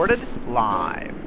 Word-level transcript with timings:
recorded 0.00 0.26
live. 0.46 1.19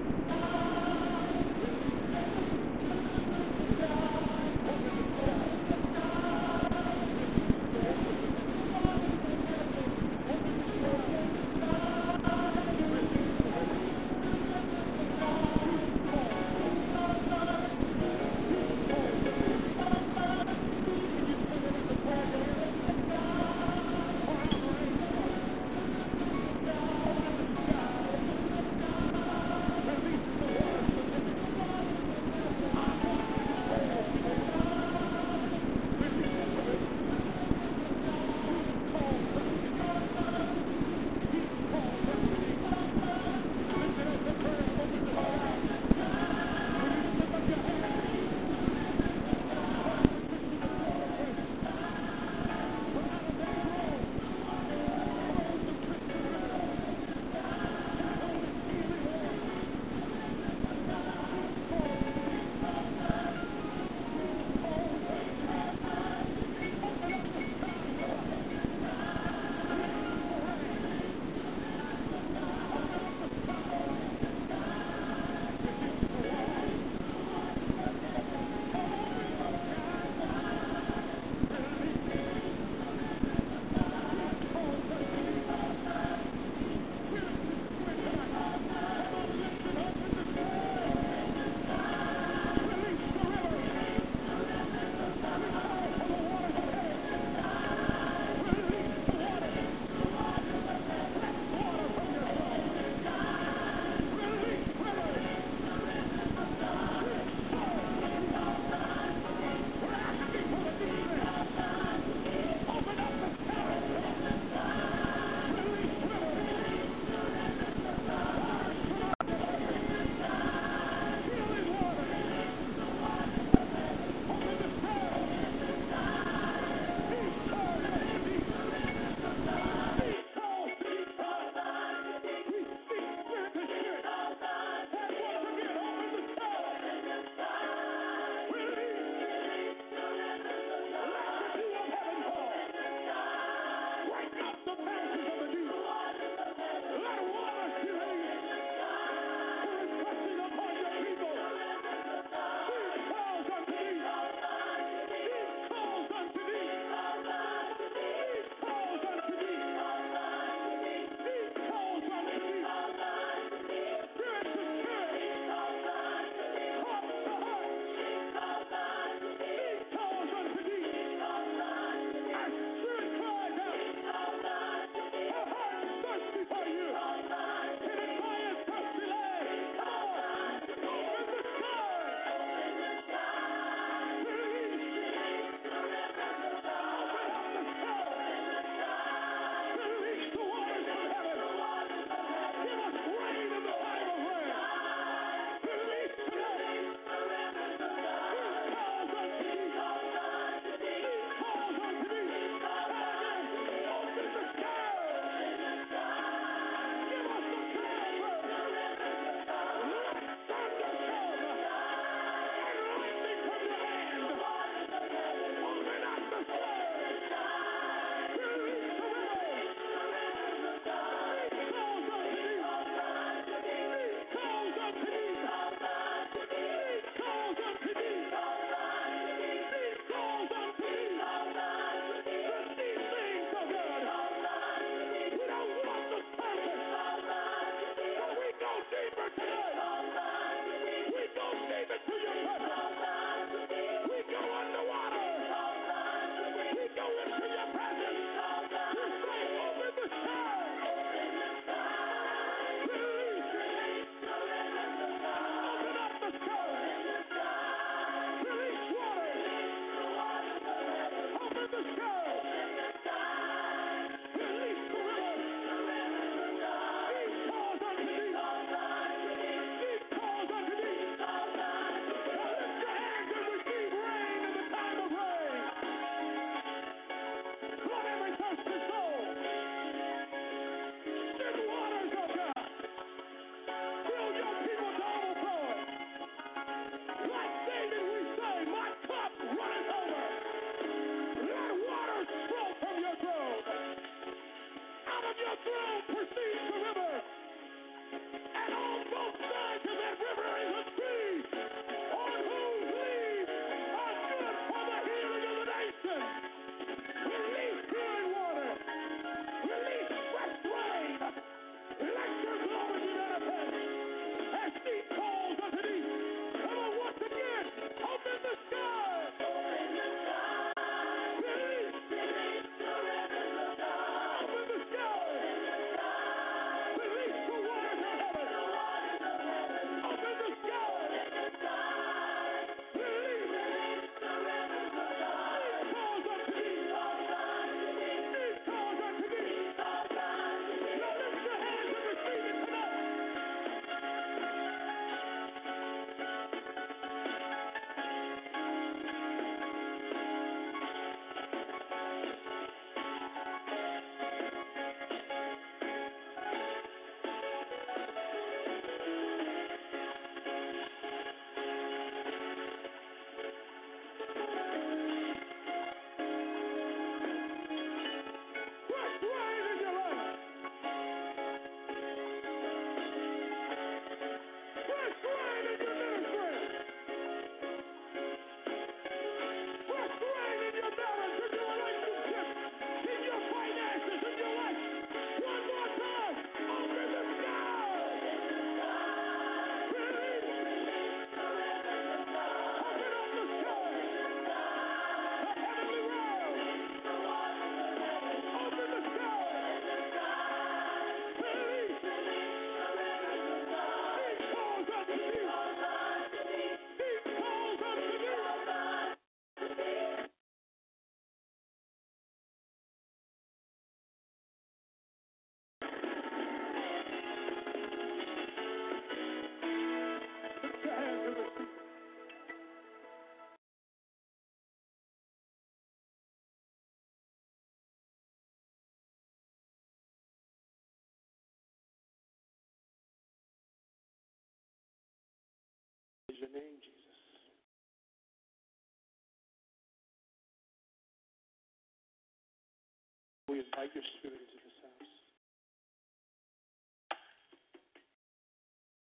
We 443.53 443.59
invite 443.61 443.93
your 443.93 444.01
spirit 444.17 444.41
into 444.41 444.57
this 444.65 444.77
house. 444.81 445.13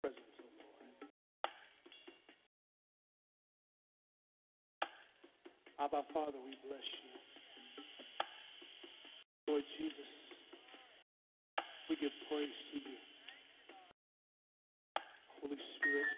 Presence, 0.00 0.36
O 0.40 0.48
Lord. 0.56 1.04
Abba, 5.84 6.00
Father, 6.16 6.40
we 6.40 6.56
bless 6.64 6.80
you. 6.80 7.12
Lord 9.52 9.64
Jesus, 9.76 10.10
we 11.92 12.00
give 12.00 12.16
praise 12.32 12.56
to 12.72 12.76
you. 12.88 12.96
Holy 15.44 15.60
Spirit, 15.76 16.08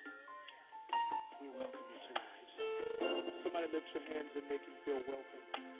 we 1.42 1.50
welcome 1.58 1.82
you 1.82 1.98
tonight. 2.14 2.46
Somebody 3.42 3.66
lift 3.74 3.90
your 3.90 4.06
hands 4.06 4.30
and 4.38 4.46
make 4.46 4.62
you 4.62 4.74
feel 4.86 5.02
welcome. 5.02 5.79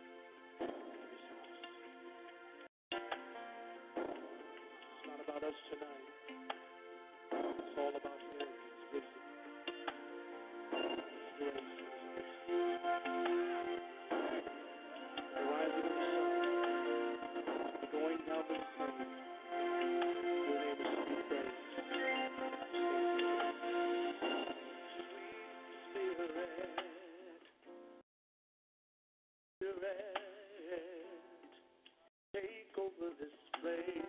place. 33.76 33.99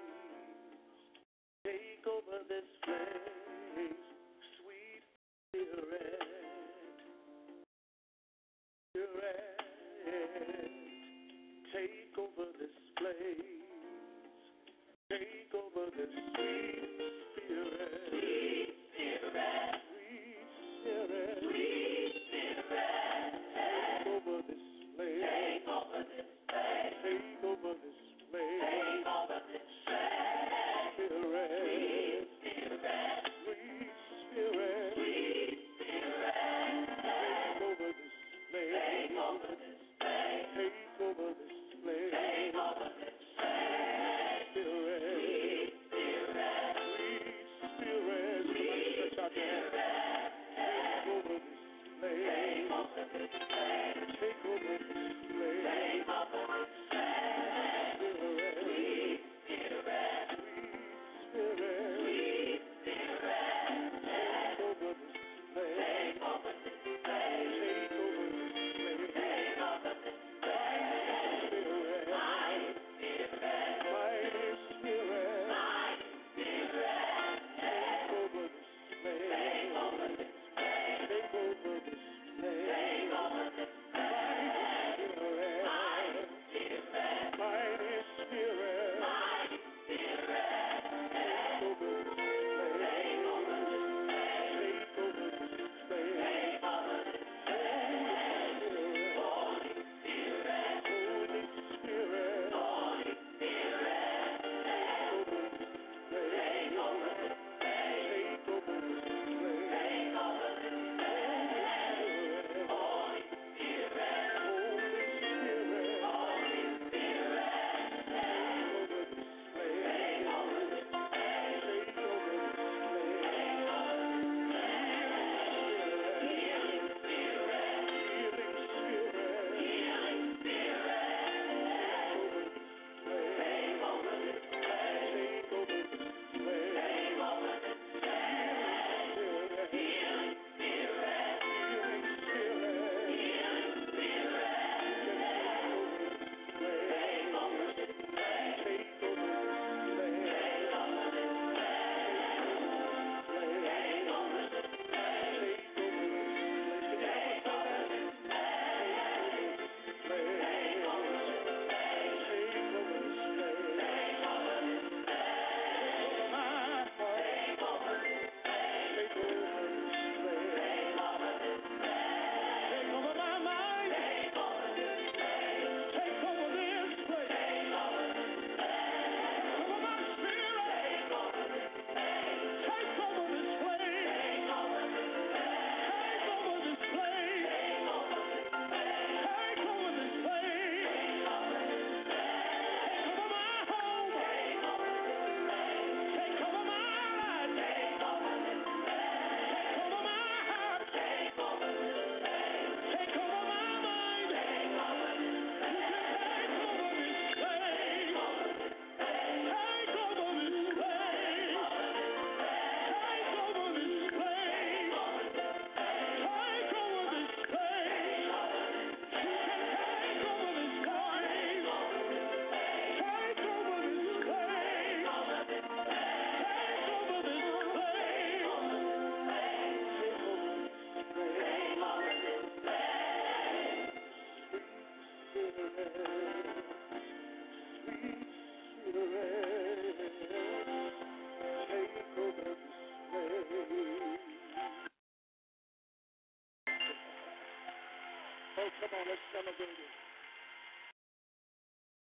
Come 248.82 248.92
on, 248.98 249.06
let's 249.06 249.22
celebrate 249.30 249.78
it. 249.78 249.94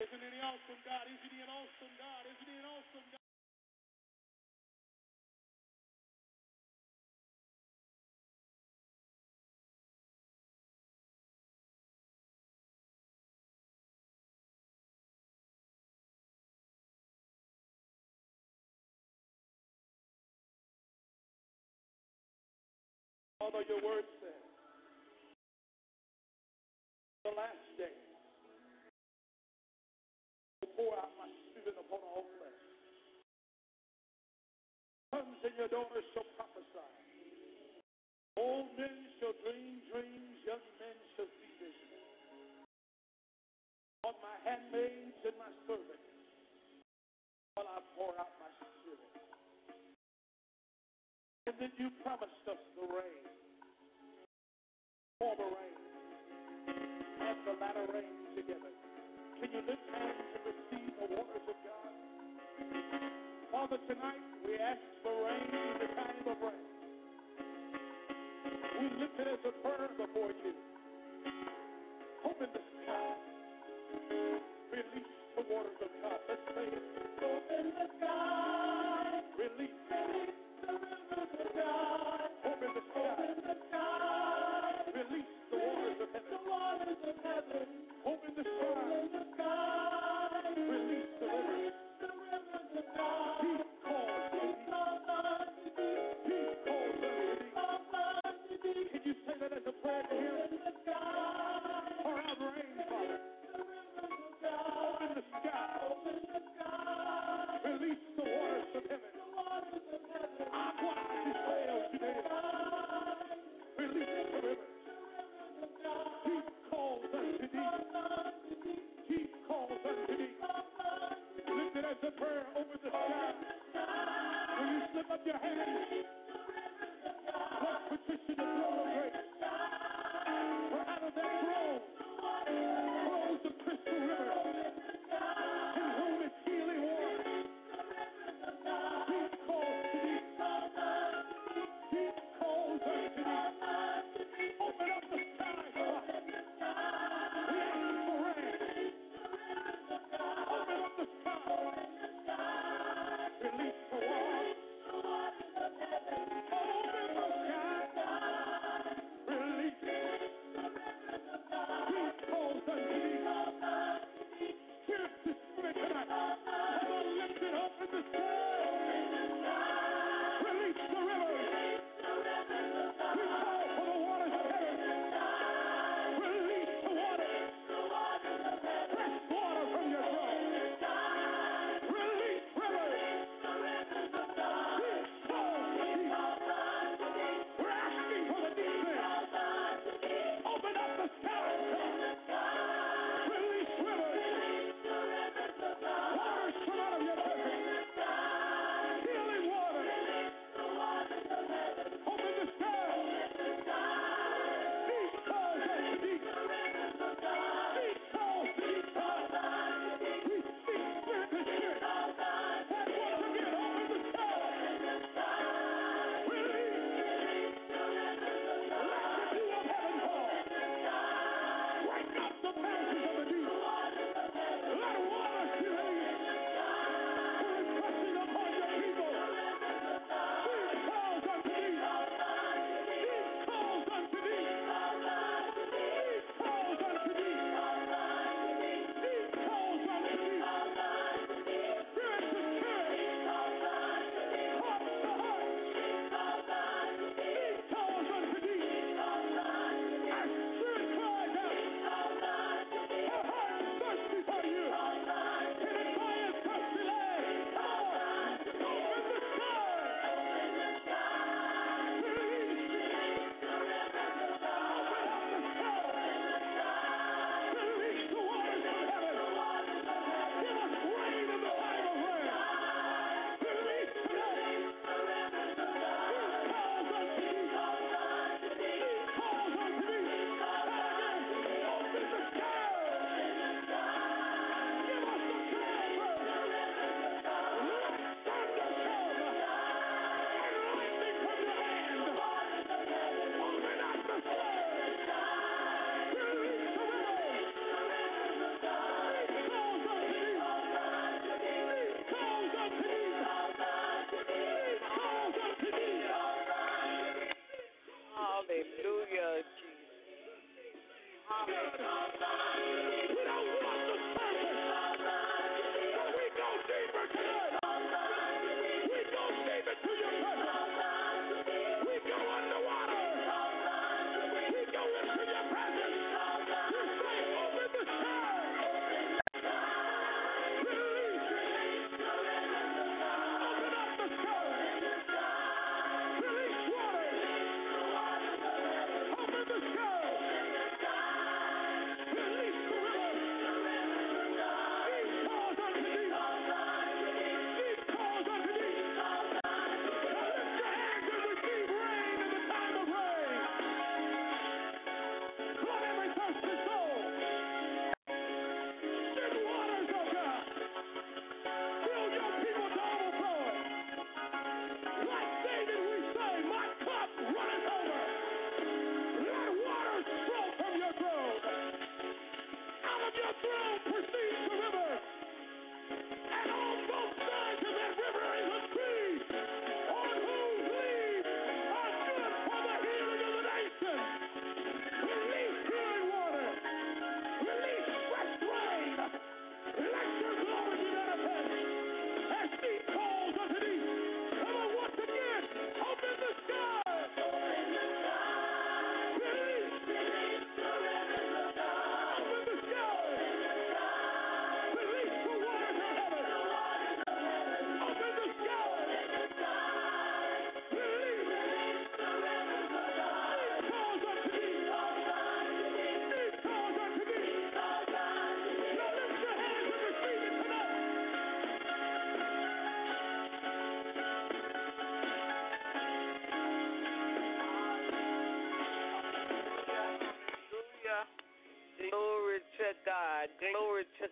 Isn't 0.03 0.22
he 0.22 0.27
an 0.27 0.44
awesome 0.44 0.82
God? 0.84 1.05
Isn't 1.08 1.32
he 1.32 1.39
an 1.41 1.50
awesome 1.50 1.94
God? 1.98 2.22
Isn't 2.27 2.50
he 2.51 2.58
an 2.60 2.67
awesome 2.67 3.08
God? 3.15 3.24
Although 23.41 23.65
your 23.67 23.82
word 23.84 24.05
says, 24.22 24.45
the 27.25 27.34
last 27.34 27.65
day, 27.74 27.98
will 30.62 30.70
pour 30.77 30.94
out 30.94 31.10
my 31.17 31.25
spirit 31.50 31.74
upon 31.74 31.98
all 32.05 32.29
flesh. 32.38 32.62
Sons 35.10 35.41
and 35.41 35.58
your 35.58 35.65
daughters 35.74 36.05
shall 36.13 36.29
prophesy. 36.38 36.94
Old 38.38 38.77
men 38.77 39.10
shall 39.17 39.34
dream 39.41 39.82
dreams, 39.89 40.38
young 40.46 40.62
men 40.77 40.98
shall 41.17 41.25
see 41.41 41.50
visions. 41.58 42.70
On 44.05 44.13
my 44.22 44.38
handmaids 44.46 45.17
and 45.25 45.38
my 45.41 45.50
servants, 45.65 46.13
while 47.58 47.74
I 47.74 47.82
pour 47.98 48.13
out 48.22 48.38
my 48.38 48.53
spirit. 48.53 49.01
And 51.50 51.58
then 51.58 51.74
you 51.82 51.89
promised 52.05 52.46
us 52.46 52.62
the 52.77 52.86
rain, 52.86 53.25
former 55.17 55.50
rain, 55.50 55.85
the 57.55 57.65
latter 57.65 57.88
rain 57.93 58.15
together. 58.35 58.71
Can 59.39 59.50
you 59.51 59.62
lift 59.67 59.85
hands 59.93 60.27
and 60.35 60.43
receive 60.43 60.91
the 61.00 61.07
waters 61.15 61.45
of 61.47 61.57
God? 61.63 61.93
Father, 63.51 63.79
tonight 63.88 64.24
we 64.43 64.55
ask 64.59 64.81
for 65.03 65.13
rain 65.24 65.47
in 65.47 65.75
the 65.79 65.89
time 65.95 66.19
of 66.27 66.38
rain. 66.43 66.67
We 68.79 68.85
lift 69.00 69.19
it 69.19 69.27
as 69.27 69.39
a 69.47 69.53
prayer 69.63 69.89
before 69.95 70.31
you. 70.43 70.53
Open 72.25 72.50
the 72.51 72.63
sky. 72.83 73.15
Release 74.71 75.15
the 75.35 75.43
waters 75.47 75.79
of 75.79 75.91
God. 76.03 76.19
Let's 76.27 76.41
say 76.55 76.67
it. 76.75 76.83
Open 77.24 77.65
the 77.71 77.88
sky. 78.00 79.21
Release. 79.39 79.79
Release 79.88 80.39
the 80.59 80.71
rivers 80.74 81.31
of 81.39 81.55
God. 81.55 81.95
Waters 86.50 86.98
of 87.04 87.16
heaven. 87.24 87.68
Open 88.06 88.34
the 88.38 88.44
sky. 89.36 89.85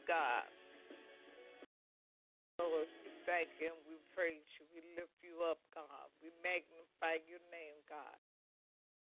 God. 0.05 0.47
Lord, 2.61 2.89
we 3.01 3.09
thank 3.25 3.49
you 3.57 3.73
and 3.73 3.81
we 3.89 3.97
praise 4.13 4.45
you. 4.57 4.65
We 4.73 4.81
lift 4.93 5.17
you 5.25 5.41
up, 5.45 5.59
God. 5.73 6.07
We 6.21 6.29
magnify 6.45 7.21
your 7.25 7.41
name, 7.49 7.77
God. 7.89 8.17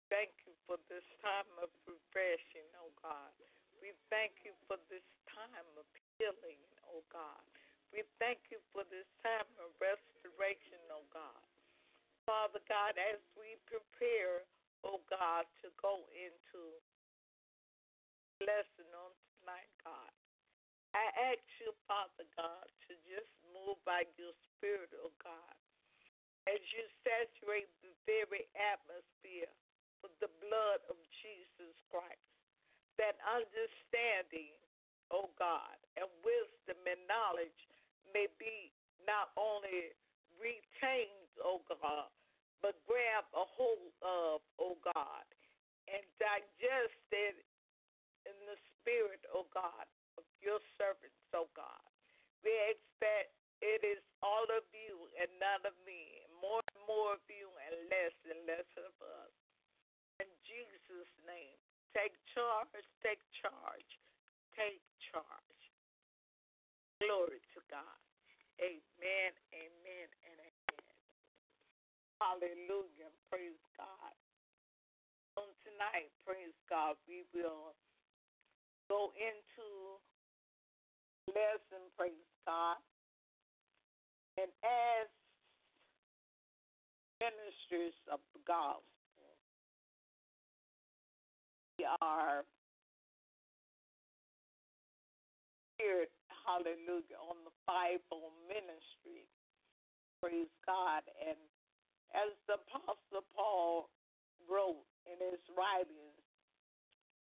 Thank 0.09 0.31
you 0.47 0.55
for 0.65 0.79
this 0.87 1.03
time 1.19 1.49
of 1.59 1.67
refreshing, 1.83 2.67
oh 2.79 2.91
God. 3.03 3.33
We 3.83 3.93
thank 4.09 4.39
you 4.41 4.55
for 4.65 4.79
this 4.87 5.03
time 5.29 5.67
of 5.77 5.85
healing, 6.17 6.63
oh 6.89 7.03
God. 7.11 7.43
We 7.91 8.07
thank 8.17 8.39
you 8.49 8.59
for 8.71 8.87
this 8.87 9.07
time 9.19 9.47
of 9.59 9.69
restoration, 9.77 10.81
oh 10.89 11.05
God. 11.11 11.43
Father 12.27 12.63
God, 12.67 12.95
as 12.99 13.19
we 13.39 13.55
prepare, 13.67 14.43
oh 14.83 15.03
God, 15.07 15.47
to 15.63 15.71
go 15.79 16.07
into 16.11 16.61
lesson 18.43 18.87
on 18.95 19.11
tonight, 19.39 19.71
God. 19.83 20.11
I 20.95 21.35
ask 21.35 21.43
you, 21.59 21.75
Father 21.87 22.27
God, 22.35 22.67
to 22.87 22.93
just 23.07 23.31
move 23.51 23.79
by 23.83 24.07
your 24.15 24.33
spirit, 24.55 24.91
oh 25.03 25.13
God, 25.19 25.55
as 26.47 26.59
you 26.73 26.83
saturate 27.03 27.69
the 27.83 27.91
very 28.07 28.47
atmosphere 28.55 29.51
with 30.03 30.13
the 30.21 30.31
blood 30.43 30.81
of 30.87 30.97
Jesus 31.23 31.75
Christ. 31.89 32.27
That 32.97 33.17
understanding, 33.29 34.57
oh 35.13 35.29
God, 35.37 35.77
and 35.95 36.09
wisdom 36.25 36.81
and 36.83 37.01
knowledge 37.05 37.61
may 38.09 38.25
be 38.41 38.73
not 39.05 39.31
only 39.37 39.93
retained, 40.41 41.29
oh 41.43 41.61
God, 41.69 42.09
but 42.61 42.79
grab 42.89 43.25
a 43.37 43.45
hold 43.45 43.93
of, 44.01 44.41
oh 44.57 44.77
God, 44.81 45.27
and 45.85 46.01
digested 46.17 47.37
in 48.25 48.37
the 48.49 48.57
spirit, 48.75 49.21
oh 49.31 49.45
God, 49.53 49.85
of 50.17 50.25
your 50.41 50.59
servants, 50.75 51.21
oh 51.37 51.47
God. 51.53 51.85
We 52.41 52.53
expect 52.73 53.33
it 53.61 53.81
is 53.81 54.01
all 54.21 54.45
of 54.53 54.65
you 54.73 55.09
and 55.17 55.29
none 55.41 55.65
of 55.65 55.73
me, 55.85 56.25
more 56.37 56.61
and 56.61 56.81
more 56.85 57.17
of 57.17 57.23
you 57.29 57.49
and 57.65 57.73
less 57.89 58.17
and 58.29 58.41
less 58.45 58.69
of 58.77 58.93
us. 59.01 59.33
In 60.21 60.29
Jesus' 60.45 61.13
name, 61.29 61.57
take 61.93 62.13
charge, 62.33 62.85
take 63.05 63.21
charge, 63.37 63.91
take 64.57 64.81
charge. 65.13 65.61
Glory 67.01 67.41
to 67.53 67.61
God. 67.69 68.01
Amen, 68.57 69.31
amen, 69.53 70.07
and 70.25 70.37
amen. 70.41 70.87
Hallelujah. 72.17 73.13
Praise 73.29 73.61
God. 73.77 74.15
On 75.37 75.45
tonight, 75.61 76.09
praise 76.25 76.57
God, 76.65 76.97
we 77.05 77.21
will 77.29 77.77
go 78.89 79.13
into 79.13 80.01
lesson, 81.29 81.85
praise 81.93 82.33
God. 82.57 82.81
And 84.41 84.49
as 84.65 85.05
ministers 87.21 87.93
of 88.09 88.17
the 88.33 88.41
gospel, 88.49 88.81
we 91.77 91.85
are 92.01 92.41
here, 95.77 96.09
hallelujah, 96.45 97.21
on 97.21 97.37
the 97.45 97.53
Bible 97.69 98.33
ministry. 98.49 99.29
Praise 100.21 100.49
God. 100.65 101.05
And 101.21 101.37
as 102.17 102.33
the 102.49 102.57
Apostle 102.57 103.21
Paul 103.37 103.89
wrote 104.49 104.85
in 105.05 105.21
his 105.21 105.41
writings, 105.53 106.25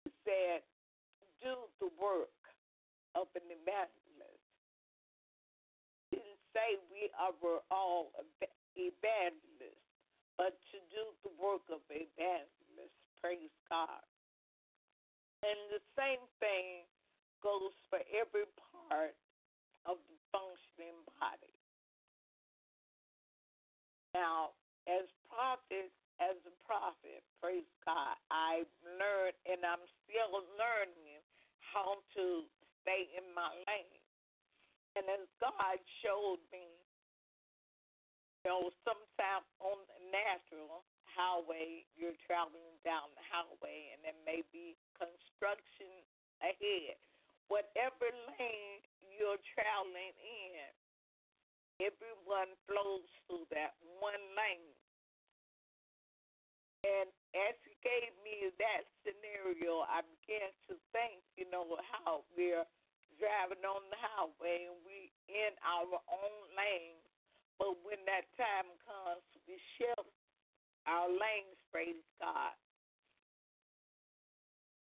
he 0.03 0.11
said, 0.27 0.67
do 1.39 1.55
the 1.79 1.91
work 2.03 2.35
of 3.15 3.31
an 3.39 3.47
evangelist. 3.47 4.00
Say 6.51 6.83
we 6.91 7.11
are 7.15 7.35
all 7.71 8.11
evangelists, 8.75 9.87
but 10.35 10.59
to 10.75 10.79
do 10.91 11.03
the 11.23 11.33
work 11.39 11.63
of 11.71 11.81
evangelists. 11.91 12.99
Praise 13.23 13.55
God. 13.69 14.03
And 15.47 15.57
the 15.73 15.81
same 15.97 16.21
thing 16.43 16.85
goes 17.41 17.73
for 17.89 18.01
every 18.13 18.49
part 18.59 19.17
of 19.87 19.97
the 20.11 20.19
functioning 20.33 21.01
body. 21.17 21.55
Now, 24.13 24.53
as 24.91 25.07
prophet, 25.31 25.89
as 26.19 26.37
a 26.45 26.55
prophet, 26.67 27.23
praise 27.41 27.69
God, 27.87 28.19
I 28.29 28.67
learned 28.85 29.39
and 29.49 29.65
I'm 29.65 29.85
still 30.05 30.45
learning 30.59 31.23
how 31.73 32.03
to 32.19 32.45
stay 32.83 33.09
in 33.17 33.25
my 33.33 33.49
lane. 33.71 34.00
And 34.99 35.07
as 35.07 35.27
God 35.39 35.79
showed 36.03 36.43
me, 36.51 36.67
you 38.43 38.51
know, 38.51 38.73
sometimes 38.83 39.47
on 39.61 39.79
the 39.87 40.01
natural 40.11 40.83
highway, 41.15 41.85
you're 41.95 42.17
traveling 42.25 42.75
down 42.83 43.13
the 43.15 43.25
highway 43.29 43.93
and 43.95 44.01
there 44.03 44.21
may 44.25 44.43
be 44.51 44.75
construction 44.97 45.93
ahead. 46.41 46.97
Whatever 47.53 48.09
lane 48.39 48.83
you're 49.15 49.43
traveling 49.53 50.15
in, 50.23 50.71
everyone 51.83 52.51
flows 52.65 53.07
through 53.27 53.45
that 53.53 53.77
one 53.99 54.25
lane. 54.35 54.79
And 56.81 57.13
as 57.37 57.55
he 57.61 57.77
gave 57.85 58.09
me 58.25 58.49
that 58.57 58.89
scenario, 59.05 59.85
I 59.85 60.01
began 60.01 60.49
to 60.73 60.81
think, 60.97 61.21
you 61.37 61.45
know, 61.53 61.77
how 61.93 62.25
we're 62.33 62.65
driving 63.21 63.63
on 63.63 63.85
the 63.93 64.01
highway 64.01 64.67
and 64.67 64.81
we 64.83 65.13
in 65.29 65.53
our 65.63 66.01
own 66.09 66.37
lane. 66.57 66.99
But 67.61 67.77
when 67.85 68.01
that 68.09 68.25
time 68.41 68.73
comes, 68.89 69.23
we 69.45 69.61
shift 69.77 70.11
our 70.89 71.07
lanes, 71.07 71.61
praise 71.69 72.01
God. 72.17 72.57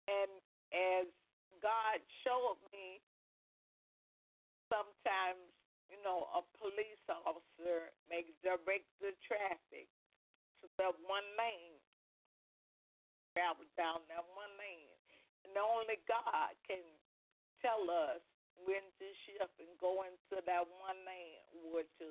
And 0.09 0.33
as 0.73 1.07
God 1.61 2.01
showed 2.25 2.57
me, 2.73 3.01
sometimes, 4.69 5.41
you 5.89 6.01
know, 6.01 6.25
a 6.33 6.41
police 6.57 7.05
officer 7.09 7.93
may 8.09 8.25
direct 8.41 8.89
the 8.97 9.13
traffic 9.21 9.85
to 10.61 10.65
the 10.81 10.89
one 11.05 11.29
lane, 11.38 11.77
travel 13.38 13.69
down 13.77 14.01
that 14.09 14.25
one 14.33 14.53
lane. 14.57 14.89
And 15.45 15.53
only 15.61 16.01
God 16.09 16.57
can 16.65 16.81
tell 17.75 17.91
us 17.91 18.23
when 18.63 18.83
to 19.03 19.07
shift 19.27 19.51
and 19.59 19.75
go 19.83 20.07
into 20.07 20.39
that 20.47 20.63
one 20.79 20.99
lane 21.03 21.43
or 21.67 21.83
to 21.99 22.07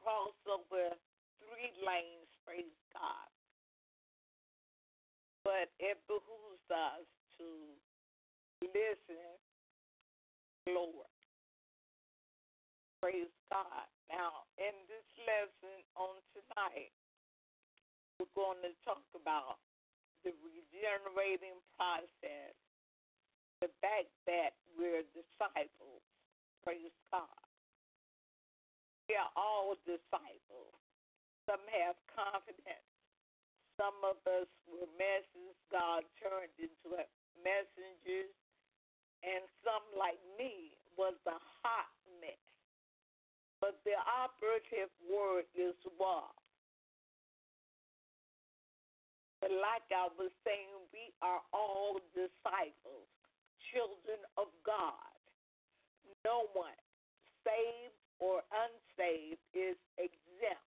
cross 0.00 0.32
over 0.48 0.96
three 1.44 1.70
lanes, 1.84 2.28
praise 2.48 2.72
God. 2.96 3.28
But 5.44 5.68
it 5.76 6.00
behooves 6.08 6.64
us 6.72 7.04
to 7.36 7.48
listen, 8.64 9.28
Lord. 10.72 11.12
Praise 13.04 13.32
God. 13.52 13.86
Now, 14.08 14.48
in 14.56 14.72
this 14.88 15.08
lesson 15.28 15.84
on 16.00 16.16
tonight, 16.32 16.96
we're 18.16 18.32
going 18.34 18.58
to 18.64 18.72
talk 18.82 19.04
about 19.14 19.60
the 20.24 20.32
regenerating 20.42 21.60
process, 21.78 22.56
the 23.60 23.70
fact 23.82 24.10
that 24.26 24.54
we're 24.78 25.02
disciples. 25.14 26.02
Praise 26.62 26.94
God. 27.10 27.42
We 29.08 29.16
are 29.16 29.32
all 29.34 29.74
disciples. 29.88 30.76
Some 31.48 31.64
have 31.80 31.96
confidence. 32.12 32.86
Some 33.80 33.96
of 34.04 34.20
us 34.28 34.50
were 34.68 34.90
messengers 35.00 35.56
God 35.72 36.04
turned 36.20 36.52
into 36.60 36.98
messengers. 37.40 38.34
And 39.26 39.42
some, 39.66 39.82
like 39.98 40.20
me, 40.38 40.78
was 40.94 41.18
a 41.26 41.38
hot 41.64 41.90
mess. 42.22 42.38
But 43.58 43.82
the 43.82 43.98
operative 44.06 44.92
word 45.02 45.50
is 45.58 45.74
was. 45.98 46.30
But 49.40 49.50
like 49.54 49.86
I 49.90 50.10
was 50.18 50.30
saying, 50.42 50.70
we 50.94 51.14
are 51.22 51.42
all 51.54 51.98
disciples, 52.14 53.10
children 53.72 54.20
of 54.36 54.48
God. 54.64 55.12
No 56.24 56.50
one, 56.52 56.76
saved 57.44 57.96
or 58.18 58.42
unsaved, 58.50 59.40
is 59.54 59.78
exempt. 59.96 60.66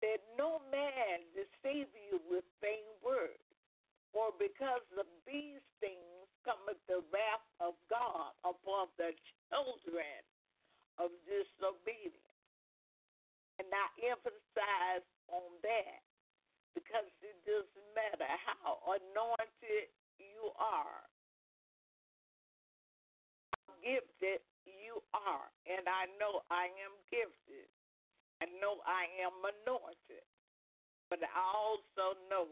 That 0.00 0.24
no 0.40 0.64
man 0.72 1.28
deceive 1.36 1.92
you 2.08 2.24
with 2.24 2.46
vain 2.64 2.88
words, 3.04 3.44
for 4.16 4.32
because 4.40 4.86
of 4.96 5.04
these 5.28 5.60
things 5.78 6.24
cometh 6.42 6.80
the 6.88 7.04
wrath 7.12 7.44
of 7.60 7.76
God 7.92 8.32
upon 8.42 8.88
the 8.96 9.12
children 9.52 10.24
of 10.96 11.12
disobedience. 11.28 12.16
And 13.60 13.68
I 13.68 13.86
emphasize 14.08 15.04
on 15.28 15.52
that 15.60 16.00
because 16.72 17.08
it 17.20 17.36
doesn't 17.44 17.90
matter 17.92 18.30
how 18.48 18.80
anointed 18.88 19.92
you 20.16 20.48
are. 20.56 21.04
Gifted 23.82 24.40
you 24.64 25.02
are, 25.12 25.48
and 25.66 25.84
I 25.88 26.06
know 26.20 26.44
I 26.52 26.68
am 26.80 26.94
gifted. 27.10 27.68
I 28.40 28.46
know 28.60 28.80
I 28.86 29.08
am 29.20 29.34
anointed. 29.44 30.24
But 31.10 31.20
I 31.24 31.44
also 31.52 32.16
know 32.30 32.46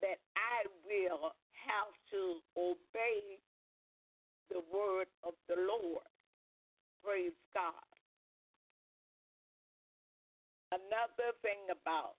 that 0.00 0.18
I 0.34 0.66
will 0.86 1.34
have 1.68 1.92
to 2.10 2.40
obey 2.56 3.38
the 4.50 4.62
word 4.72 5.06
of 5.22 5.34
the 5.48 5.56
Lord. 5.56 6.08
Praise 7.04 7.36
God. 7.54 7.86
Another 10.72 11.36
thing 11.42 11.68
about 11.70 12.16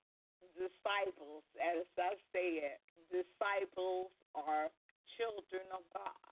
disciples, 0.54 1.44
as 1.58 1.86
I 1.98 2.14
said, 2.32 2.78
disciples 3.10 4.12
are 4.36 4.70
children 5.18 5.66
of 5.74 5.82
God. 5.94 6.23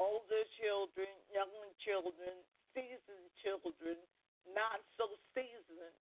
Older 0.00 0.48
children, 0.56 1.12
young 1.28 1.52
children, 1.84 2.32
seasoned 2.72 3.28
children, 3.44 4.00
not 4.56 4.80
so 4.96 5.12
seasoned, 5.36 5.92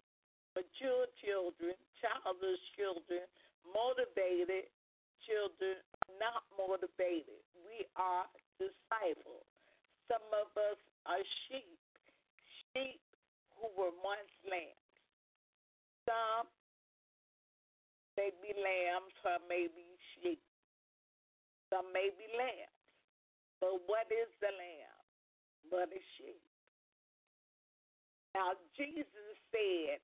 mature 0.56 1.04
children, 1.20 1.76
childish 2.00 2.64
children, 2.80 3.28
motivated 3.68 4.72
children, 5.28 5.84
not 6.16 6.48
motivated. 6.56 7.44
We 7.68 7.84
are 8.00 8.24
disciples. 8.56 9.44
Some 10.08 10.24
of 10.32 10.48
us 10.56 10.80
are 11.04 11.24
sheep, 11.52 11.76
sheep 12.72 13.04
who 13.60 13.68
were 13.76 13.92
once 14.00 14.32
lambs. 14.48 14.80
Some 16.08 16.48
may 18.16 18.32
be 18.40 18.56
lambs, 18.56 19.12
some 19.20 19.44
may 19.52 19.68
be 19.68 19.84
sheep. 20.16 20.40
Some 21.68 21.92
may 21.92 22.10
be 22.16 22.26
lambs. 22.40 22.79
But 23.60 23.76
what 23.86 24.08
is 24.08 24.32
the 24.40 24.52
lamb? 24.56 25.00
But 25.68 25.92
a 25.92 26.02
sheep. 26.18 26.42
Now, 28.34 28.56
Jesus 28.78 29.36
said 29.52 30.00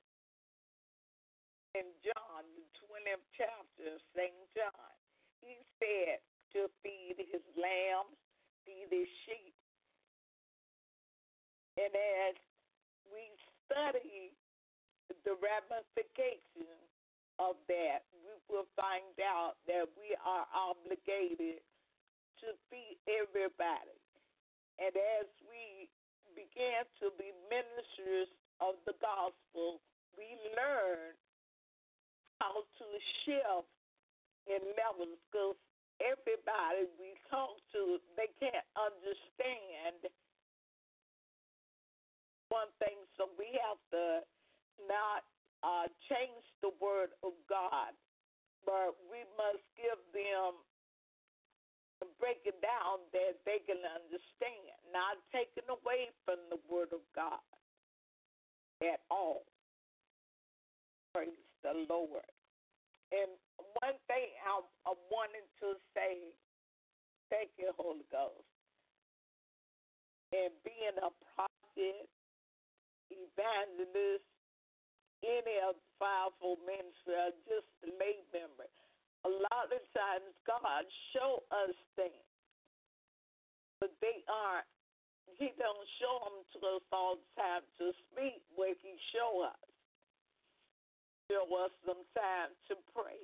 in 1.75 1.87
John, 2.03 2.43
the 2.55 2.67
20th 2.83 3.25
chapter 3.35 3.95
of 3.95 3.99
St. 4.15 4.35
John, 4.55 4.91
he 5.39 5.55
said 5.79 6.19
to 6.55 6.67
feed 6.83 7.19
his 7.19 7.43
lambs, 7.55 8.15
feed 8.63 8.91
his 8.91 9.07
sheep. 9.27 9.55
And 11.75 11.91
as 11.91 12.35
we 13.11 13.23
study 13.67 14.31
the 15.27 15.35
ramifications 15.37 16.87
of 17.37 17.59
that, 17.67 18.07
we 18.23 18.33
will 18.47 18.67
find 18.79 19.15
out 19.19 19.59
that 19.67 19.91
we 19.99 20.15
are 20.23 20.47
obligated 20.55 21.59
to 22.43 22.56
feed 22.71 22.98
everybody. 23.08 23.95
And 24.80 24.91
as 24.91 25.28
we 25.48 25.88
began 26.36 26.84
to 27.00 27.12
be 27.15 27.32
ministers 27.48 28.28
of 28.60 28.76
the 28.84 28.95
gospel, 29.00 29.80
we 30.19 30.28
learned 30.56 31.15
how 32.43 32.63
to 32.63 32.86
shift 33.24 33.71
in 34.48 34.62
levels 34.76 35.15
because 35.32 35.56
everybody 36.04 36.91
we 37.00 37.15
talk 37.32 37.56
to, 37.71 38.04
they 38.19 38.28
can't 38.39 38.67
understand 38.76 40.12
one 42.52 42.69
thing, 42.80 43.00
so 43.17 43.32
we 43.39 43.52
have 43.63 43.80
to 43.91 44.24
not 44.86 45.24
uh, 45.63 45.88
change 46.12 46.45
the 46.62 46.71
word 46.78 47.15
of 47.26 47.34
God, 47.50 47.95
but 48.67 48.93
we 49.10 49.26
must 49.39 49.63
give 49.80 49.98
them 50.13 50.60
break 52.19 52.43
it 52.43 52.60
down 52.60 53.03
that 53.15 53.39
they 53.47 53.63
can 53.63 53.79
understand, 53.84 54.75
not 54.91 55.19
taken 55.31 55.63
away 55.71 56.12
from 56.27 56.43
the 56.51 56.60
word 56.67 56.91
of 56.91 57.03
God 57.15 57.43
at 58.84 58.99
all. 59.08 59.47
Praise 61.15 61.39
the 61.63 61.88
Lord. 61.88 62.27
And 63.12 63.31
one 63.79 63.95
thing 64.08 64.31
I, 64.43 64.60
I 64.88 64.93
wanted 65.12 65.47
to 65.63 65.79
say, 65.95 66.36
thank 67.31 67.51
you, 67.55 67.71
Holy 67.79 68.03
Ghost, 68.12 68.47
and 70.31 70.51
being 70.63 70.97
a 70.99 71.12
prophet 71.36 72.08
evangelist, 73.12 74.27
any 75.23 75.55
of 75.67 75.75
the 75.75 75.89
fivefold 75.99 76.63
ministry, 76.63 77.17
just 77.43 77.67
lay 77.99 78.23
member. 78.31 78.54
Of 79.65 79.82
times 79.97 80.30
God 80.45 80.86
show 81.10 81.41
us 81.49 81.73
things, 81.97 82.30
but 83.82 83.89
they 83.97 84.21
aren't. 84.30 84.69
He 85.41 85.49
don't 85.58 85.89
show 85.97 86.21
them 86.21 86.38
to 86.54 86.58
us 86.78 86.86
all 86.93 87.17
the 87.17 87.30
time 87.34 87.65
to 87.82 87.89
speak 88.06 88.45
where 88.54 88.78
He 88.78 88.93
show 89.10 89.41
us. 89.41 89.65
Show 91.34 91.49
us 91.65 91.73
sometimes 91.82 92.54
to 92.69 92.78
pray. 92.93 93.17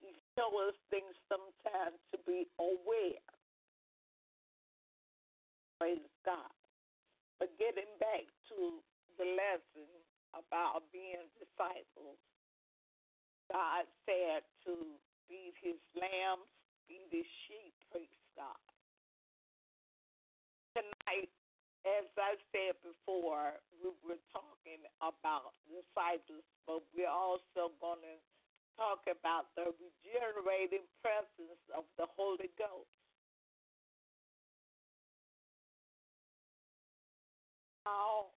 He 0.00 0.16
show 0.32 0.48
us 0.64 0.72
things 0.88 1.12
sometimes 1.28 2.00
to 2.08 2.16
be 2.24 2.48
aware. 2.56 3.28
Praise 5.76 6.08
God. 6.24 6.56
But 7.36 7.52
getting 7.60 7.92
back 8.00 8.24
to 8.48 8.80
the 9.20 9.28
lesson 9.28 9.92
about 10.32 10.88
being 10.88 11.28
disciples, 11.36 12.16
God 13.52 13.84
said 14.08 14.40
to 14.64 14.72
feed 15.28 15.54
his 15.62 15.78
lambs, 15.94 16.48
be 16.88 17.02
his 17.10 17.26
sheep, 17.46 17.74
praise 17.90 18.22
God. 18.34 18.58
Tonight, 20.74 21.30
as 21.86 22.06
I 22.18 22.34
said 22.50 22.74
before, 22.82 23.62
we 23.78 23.94
were 24.02 24.20
talking 24.34 24.82
about 24.98 25.54
disciples, 25.70 26.44
but 26.66 26.82
we're 26.94 27.10
also 27.10 27.70
going 27.78 28.02
to 28.02 28.16
talk 28.76 29.06
about 29.08 29.48
the 29.56 29.72
regenerating 29.72 30.84
presence 31.00 31.62
of 31.72 31.88
the 31.96 32.04
Holy 32.18 32.52
Ghost. 32.60 32.90
How 37.86 38.34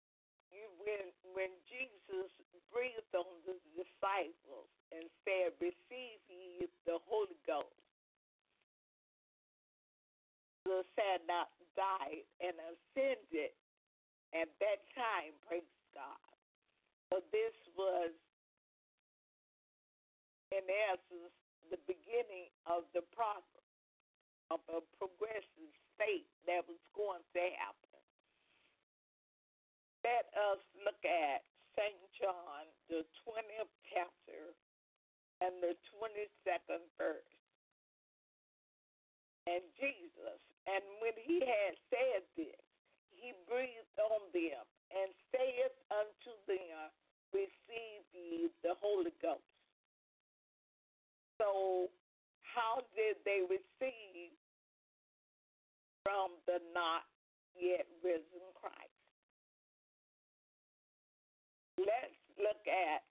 when 0.86 1.10
when 1.34 1.52
Jesus 1.65 2.32
breathed 2.71 3.13
on 3.15 3.27
the 3.45 3.58
disciples 3.75 4.69
and 4.91 5.10
said, 5.25 5.53
"Receive 5.60 6.19
ye 6.29 6.67
the 6.86 6.99
Holy 7.05 7.38
Ghost," 7.45 7.73
Jesus 10.65 10.88
had 10.97 11.25
not 11.27 11.49
died 11.75 12.25
and 12.39 12.55
ascended 12.60 13.53
at 14.34 14.49
that 14.60 14.79
time. 14.95 15.34
Praise 15.47 15.63
God. 15.93 16.34
So 17.10 17.21
this 17.32 17.55
was, 17.75 18.12
in 20.51 20.63
essence, 20.69 21.34
the 21.69 21.77
beginning 21.86 22.49
of 22.65 22.86
the 22.93 23.01
process 23.13 23.65
of 24.51 24.62
a 24.69 24.82
progressive 24.97 25.73
state 25.95 26.29
that 26.45 26.67
was 26.67 26.79
going 26.93 27.21
to 27.34 27.41
happen 27.58 27.89
let 30.03 30.25
us 30.34 30.62
look 30.82 30.99
at 31.05 31.43
St. 31.79 31.95
John, 32.19 32.67
the 32.91 33.07
20th 33.23 33.71
chapter, 33.87 34.51
and 35.39 35.63
the 35.63 35.79
22nd 35.95 36.83
verse. 36.99 37.35
And 39.47 39.63
Jesus, 39.79 40.43
and 40.67 40.83
when 40.99 41.15
he 41.23 41.39
had 41.39 41.79
said 41.87 42.27
this, 42.35 42.59
he 43.15 43.31
breathed 43.47 43.95
on 43.95 44.27
them 44.35 44.67
and 44.91 45.07
saith 45.31 45.77
unto 45.87 46.35
them, 46.51 46.91
Receive 47.31 48.03
ye 48.11 48.51
the 48.59 48.75
Holy 48.83 49.15
Ghost. 49.23 49.39
So, 51.39 51.87
how 52.43 52.83
did 52.91 53.15
they 53.23 53.47
receive 53.47 54.35
from 56.03 56.35
the 56.43 56.59
not 56.75 57.07
yet 57.55 57.87
risen 58.03 58.43
Christ? 58.59 58.98
At 62.69 63.01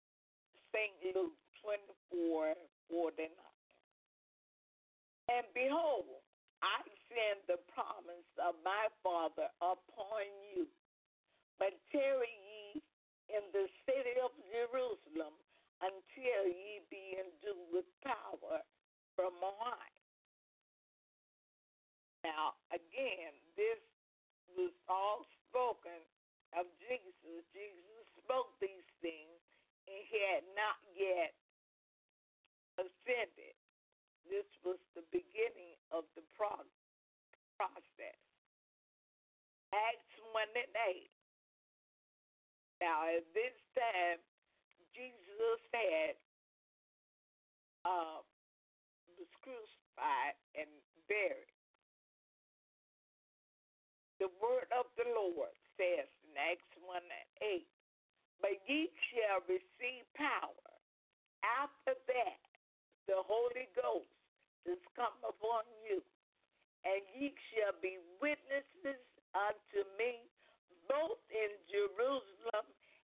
St. 0.71 0.95
Luke 1.15 1.37
24 1.61 2.55
49. 2.89 3.29
And 5.29 5.45
behold, 5.53 6.09
I 6.65 6.81
send 7.13 7.45
the 7.47 7.61
promise 7.75 8.33
of 8.41 8.57
my 8.65 8.89
Father 9.05 9.51
upon 9.61 10.25
you, 10.55 10.67
but 11.61 11.77
tarry 11.93 12.33
ye 12.33 12.81
in 13.31 13.45
the 13.53 13.69
city 13.85 14.17
of 14.25 14.33
Jerusalem 14.49 15.37
until 15.85 16.43
ye 16.49 16.83
be 16.91 17.21
endued 17.21 17.69
with 17.71 17.87
power 18.03 18.65
from 19.15 19.37
on 19.45 19.55
high. 19.63 19.95
Now, 22.27 22.59
again, 22.75 23.35
this 23.55 23.79
was 24.59 24.75
all 24.91 25.23
spoken 25.47 26.03
of 26.59 26.67
Jesus. 26.83 27.47
Jesus 27.55 28.05
spoke 28.25 28.51
these 28.59 28.87
things, 28.99 29.38
and 29.89 29.97
he 30.05 30.21
had 30.37 30.45
not 30.53 30.77
yet 30.93 31.33
ascended. 32.77 33.57
This 34.29 34.45
was 34.61 34.77
the 34.93 35.05
beginning 35.09 35.81
of 35.89 36.05
the 36.13 36.23
process. 36.37 36.69
Acts 39.73 40.15
1 40.33 40.45
and 40.53 40.75
8. 40.93 41.11
Now, 42.85 43.09
at 43.09 43.25
this 43.33 43.57
time, 43.73 44.21
Jesus 44.93 45.61
had 45.73 46.15
uh, 47.89 48.21
was 49.17 49.33
crucified 49.43 50.37
and 50.55 50.71
buried. 51.09 51.53
The 54.21 54.31
word 54.43 54.69
of 54.75 54.87
the 54.99 55.07
Lord 55.15 55.55
says 55.79 56.11
in 56.27 56.33
Acts 56.37 56.75
1 56.79 57.03
and 57.03 57.31
8, 57.43 57.78
But 58.41 58.59
ye 58.67 58.91
shall 59.11 59.43
receive 59.51 60.07
power. 60.15 60.71
After 61.43 61.95
that, 61.95 62.43
the 63.07 63.19
Holy 63.27 63.67
Ghost 63.75 64.11
is 64.67 64.79
come 64.95 65.17
upon 65.25 65.65
you, 65.87 66.03
and 66.85 67.03
ye 67.17 67.35
shall 67.51 67.75
be 67.83 67.99
witnesses 68.23 69.03
unto 69.35 69.81
me 69.99 70.23
both 70.89 71.21
in 71.29 71.53
Jerusalem 71.69 72.67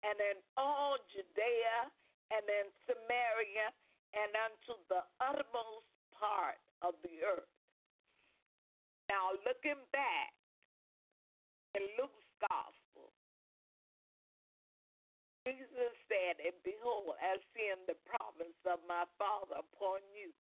and 0.03 0.17
in 0.19 0.37
all 0.55 0.95
Judea 1.11 1.91
and 2.31 2.45
in 2.47 2.67
Samaria 2.87 3.67
and 4.15 4.31
unto 4.31 4.79
the 4.87 5.03
uttermost 5.19 5.89
part 6.15 6.59
of 6.81 6.95
the 7.03 7.19
earth. 7.25 7.51
Now, 9.11 9.35
looking 9.45 9.77
back 9.91 10.33
in 11.75 11.83
Luke's 11.99 12.31
gospel, 12.41 12.74
Jesus 15.45 15.93
said, 16.09 16.41
And 16.41 16.57
behold, 16.65 17.13
I 17.21 17.37
send 17.53 17.85
the 17.85 17.97
promise 18.09 18.57
of 18.65 18.81
my 18.89 19.05
Father 19.21 19.61
upon 19.61 20.01
you. 20.17 20.33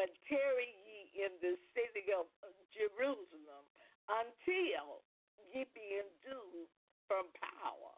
But 0.00 0.08
tarry 0.24 0.72
ye 0.88 1.28
in 1.28 1.36
the 1.44 1.60
city 1.76 2.08
of 2.16 2.32
Jerusalem 2.72 3.64
until 4.08 5.04
ye 5.52 5.68
be 5.76 5.86
endued 6.00 6.68
from 7.04 7.28
power, 7.36 7.92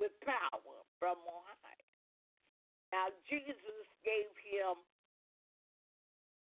with 0.00 0.16
power 0.24 0.76
from 0.96 1.20
on 1.28 1.44
high. 1.60 1.84
Now 2.88 3.12
Jesus 3.28 3.84
gave 4.00 4.32
him 4.40 4.80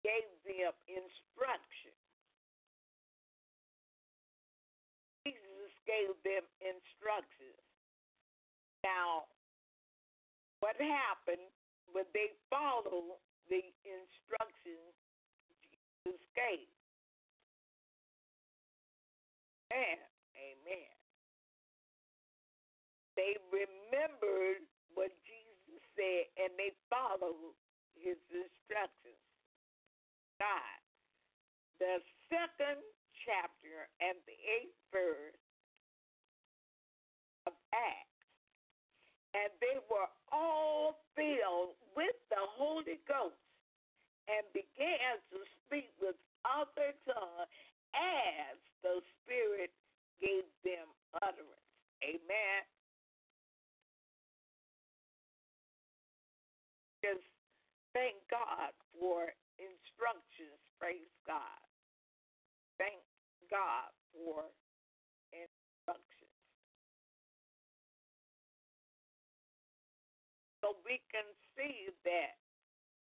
gave 0.02 0.28
them 0.42 0.74
instruction. 0.90 1.94
Jesus 5.24 5.72
gave 5.88 6.12
them 6.26 6.44
instructions. 6.60 7.73
Now, 8.84 9.24
what 10.60 10.76
happened 10.76 11.48
when 11.96 12.04
they 12.12 12.36
followed 12.52 13.16
the 13.48 13.64
instructions 13.88 14.92
Jesus 16.04 16.20
gave? 16.36 16.68
Amen. 19.72 19.98
Amen. 20.36 20.92
They 23.16 23.40
remembered 23.48 24.68
what 24.92 25.10
Jesus 25.24 25.80
said 25.96 26.28
and 26.36 26.52
they 26.60 26.76
followed 26.92 27.56
his 27.96 28.20
instructions. 28.28 29.24
God. 30.38 30.78
The 31.80 31.98
second 32.28 32.84
chapter 33.24 33.88
and 34.04 34.18
the 34.28 34.38
eighth 34.60 34.78
verse 34.92 35.40
of 37.46 37.54
Acts. 37.72 38.13
And 39.34 39.50
they 39.58 39.82
were 39.90 40.06
all 40.30 41.02
filled 41.18 41.74
with 41.98 42.14
the 42.30 42.42
Holy 42.54 43.02
Ghost 43.06 43.38
and 44.30 44.46
began 44.54 45.18
to 45.34 45.42
speak 45.66 45.90
with 46.00 46.16
other 46.46 46.94
tongues 47.04 47.50
as 47.94 48.56
the 48.82 49.02
Spirit 49.22 49.74
gave 50.22 50.46
them 50.62 50.86
utterance. 51.18 51.66
Amen. 52.04 52.62
Just 57.02 57.26
thank 57.92 58.16
God 58.30 58.72
for 58.96 59.28
instructions. 59.60 60.56
Praise 60.80 61.12
God. 61.26 61.60
Thank 62.78 63.02
God 63.50 63.92
for 64.12 64.48
instructions. 65.32 66.23
So 70.64 70.80
we 70.80 70.96
can 71.12 71.28
see 71.52 71.92
that 72.08 72.40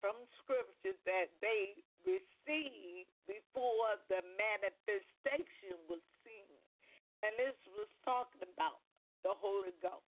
from 0.03 0.19
scripture 0.43 0.99
that 1.07 1.31
they 1.39 1.79
received 2.03 3.07
before 3.31 3.95
the 4.11 4.19
manifestation 4.35 5.79
was 5.87 6.03
seen. 6.27 6.51
And 7.23 7.31
this 7.39 7.55
was 7.79 7.87
talking 8.03 8.43
about 8.43 8.83
the 9.23 9.31
Holy 9.39 9.71
Ghost. 9.79 10.03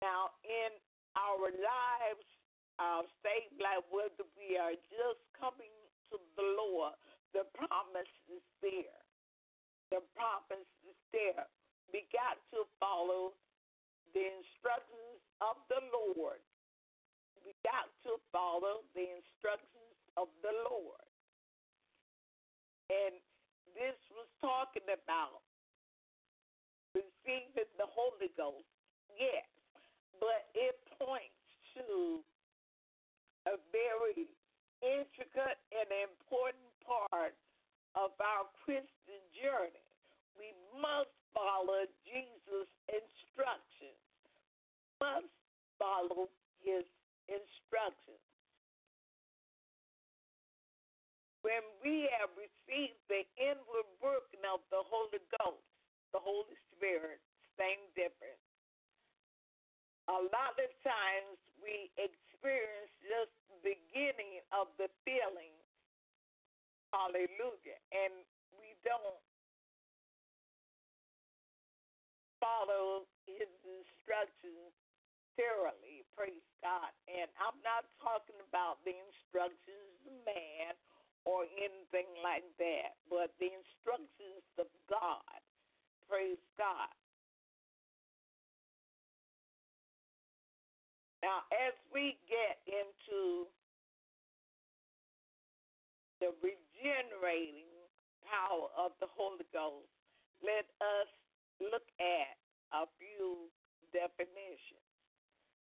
Now, 0.00 0.32
in 0.40 0.72
our 1.20 1.52
lives, 1.52 2.28
our 2.80 3.04
state 3.20 3.52
life, 3.60 3.84
whether 3.92 4.24
we 4.40 4.56
are 4.56 4.72
just 4.88 5.20
coming 5.36 5.76
to 6.08 6.16
the 6.40 6.48
Lord, 6.64 6.96
the 7.36 7.44
promise 7.52 8.08
is 8.32 8.40
there. 8.64 9.04
The 9.92 10.00
promise 10.16 10.72
is 10.88 10.96
there. 11.12 11.44
We 11.92 12.08
got 12.08 12.40
to 12.56 12.64
follow 12.80 13.36
the 14.16 14.24
instructions 14.32 15.13
of 15.44 15.60
the 15.68 15.84
Lord. 15.92 16.40
We 17.44 17.52
got 17.60 17.92
to 18.08 18.16
follow 18.32 18.80
the 18.96 19.04
instructions 19.04 19.96
of 20.16 20.32
the 20.40 20.56
Lord. 20.64 21.04
And 22.88 23.20
this 23.76 23.96
was 24.16 24.28
talking 24.40 24.88
about 24.88 25.44
receiving 26.96 27.68
the 27.76 27.88
Holy 27.90 28.32
Ghost, 28.36 28.68
yes, 29.12 29.44
but 30.16 30.48
it 30.56 30.80
points 30.96 31.44
to 31.76 32.24
a 33.50 33.60
very 33.74 34.30
intricate 34.80 35.60
and 35.74 35.88
important 36.04 36.70
part 36.84 37.36
of 37.96 38.14
our 38.20 38.46
Christian 38.64 39.20
journey. 39.34 39.84
We 40.36 40.52
must 40.76 41.12
follow 41.32 41.88
Jesus' 42.06 42.70
instructions, 42.88 44.03
must 45.04 45.28
follow 45.76 46.32
his 46.64 46.88
instructions. 47.28 48.24
When 51.44 51.60
we 51.84 52.08
have 52.16 52.32
received 52.40 52.96
the 53.12 53.28
inward 53.36 53.88
working 54.00 54.40
of 54.48 54.64
the 54.72 54.80
Holy 54.80 55.20
Ghost, 55.36 55.68
the 56.16 56.22
Holy 56.24 56.56
Spirit, 56.72 57.20
same 57.60 57.84
difference. 57.92 58.40
A 60.08 60.20
lot 60.32 60.56
of 60.56 60.70
times 60.80 61.36
we 61.60 61.92
experience 62.00 62.92
just 63.04 63.32
the 63.60 63.76
beginning 63.76 64.40
of 64.56 64.72
the 64.80 64.88
feeling. 65.04 65.52
Hallelujah. 66.96 67.80
And 67.92 68.24
we 68.56 68.72
don't 68.80 69.20
follow 72.40 73.04
his 73.28 73.48
instructions 73.64 74.72
thoroughly. 75.38 76.06
Praise 76.16 76.46
God. 76.62 76.90
And 77.06 77.28
I'm 77.38 77.58
not 77.62 77.86
talking 78.00 78.38
about 78.48 78.82
the 78.86 78.94
instructions 78.94 79.98
of 80.06 80.14
man 80.26 80.74
or 81.24 81.48
anything 81.56 82.10
like 82.22 82.44
that, 82.60 82.96
but 83.08 83.32
the 83.40 83.50
instructions 83.50 84.44
of 84.60 84.68
God. 84.88 85.40
Praise 86.08 86.42
God. 86.58 86.92
Now, 91.24 91.40
as 91.48 91.72
we 91.88 92.20
get 92.28 92.60
into 92.68 93.48
the 96.20 96.36
regenerating 96.44 97.72
power 98.28 98.68
of 98.76 98.92
the 99.00 99.08
Holy 99.08 99.48
Ghost, 99.48 99.88
let 100.44 100.68
us 100.84 101.08
look 101.64 101.88
at 101.96 102.36
a 102.76 102.84
few 103.00 103.48
definitions. 103.96 104.83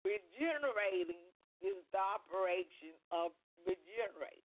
Regenerating 0.07 1.27
is 1.59 1.75
the 1.91 1.99
operation 1.99 2.95
of 3.11 3.35
regenerate. 3.67 4.47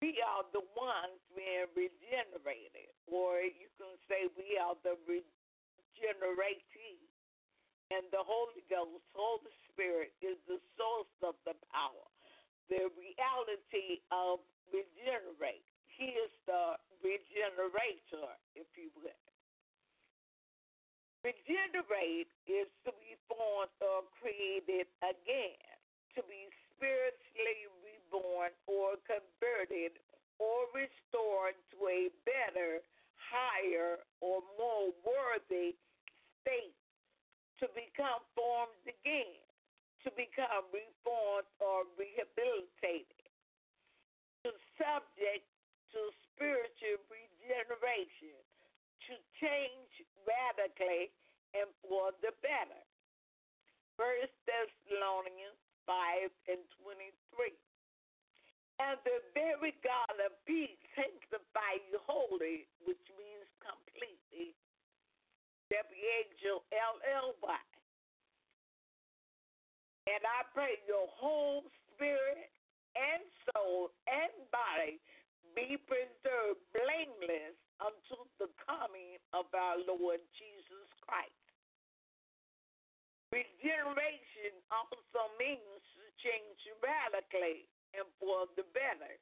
We 0.00 0.16
are 0.24 0.40
the 0.56 0.64
ones 0.72 1.20
being 1.36 1.68
regenerated, 1.76 2.96
or 3.04 3.44
you 3.44 3.68
can 3.76 3.92
say 4.08 4.32
we 4.32 4.56
are 4.56 4.72
the 4.80 4.96
regeneratee. 5.04 6.96
And 7.92 8.08
the 8.08 8.24
Holy 8.24 8.64
Ghost, 8.72 9.04
Holy 9.12 9.52
Spirit, 9.68 10.16
is 10.24 10.40
the 10.48 10.64
source 10.80 11.12
of 11.20 11.36
the 11.44 11.52
power, 11.68 12.08
the 12.72 12.88
reality 12.96 14.00
of 14.08 14.40
regenerate. 14.72 15.68
He 15.92 16.16
is 16.16 16.32
the 16.48 16.80
regenerator, 17.04 18.32
if 18.56 18.64
you 18.80 18.88
will. 18.96 19.35
Regenerate 21.26 22.30
is 22.46 22.70
to 22.86 22.94
be 23.02 23.18
born 23.26 23.66
or 23.82 24.06
created 24.22 24.86
again, 25.02 25.58
to 26.14 26.22
be 26.22 26.46
spiritually 26.70 27.66
reborn 27.82 28.54
or 28.70 28.94
converted 29.02 29.98
or 30.38 30.70
restored 30.70 31.58
to 31.74 31.78
a 31.90 32.14
better, 32.22 32.78
higher, 33.18 33.98
or 34.22 34.38
more 34.54 34.94
worthy 35.02 35.74
state 36.46 36.78
to 37.58 37.66
become 37.74 38.22
formed 38.38 38.86
again, 38.86 39.42
to 40.06 40.14
become 40.14 40.62
reformed 40.70 41.50
or 41.58 41.90
rehabilitated, 41.98 43.26
to 44.46 44.54
subject 44.78 45.42
to 45.90 46.06
spiritual 46.30 47.02
regeneration, 47.10 48.38
to 49.06 49.14
change 49.38 49.92
radically 50.26 51.14
and 51.54 51.70
for 51.86 52.10
the 52.20 52.34
better. 52.42 52.82
First 53.96 54.34
Thessalonians 54.44 55.56
5 55.88 56.28
and 56.52 56.62
23. 56.84 57.54
And 58.76 59.00
the 59.08 59.24
very 59.32 59.72
God 59.80 60.16
of 60.20 60.36
peace 60.44 60.76
sanctify 60.92 61.80
you 61.88 61.96
wholly, 62.04 62.68
which 62.84 63.00
means 63.16 63.48
completely. 63.62 64.52
W-H-O-L-L-Y. 65.72 67.62
And 70.06 70.22
I 70.22 70.46
pray 70.54 70.78
your 70.86 71.08
whole 71.16 71.64
spirit 71.90 72.52
and 72.94 73.24
soul 73.50 73.90
and 74.06 74.30
body 74.52 75.00
be 75.56 75.80
preserved 75.88 76.62
blameless 76.76 77.56
unto 77.80 78.16
the 78.40 78.48
coming 78.62 79.20
of 79.36 79.46
our 79.52 79.76
Lord 79.84 80.20
Jesus 80.36 80.88
Christ. 81.04 81.46
Regeneration 83.34 84.54
also 84.70 85.22
means 85.36 85.82
to 85.98 86.04
change 86.22 86.60
radically 86.80 87.68
and 87.92 88.06
for 88.22 88.46
the 88.54 88.64
better, 88.72 89.14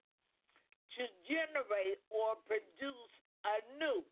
to 0.98 1.02
generate 1.26 1.98
or 2.12 2.38
produce 2.46 3.14
anew. 3.42 4.04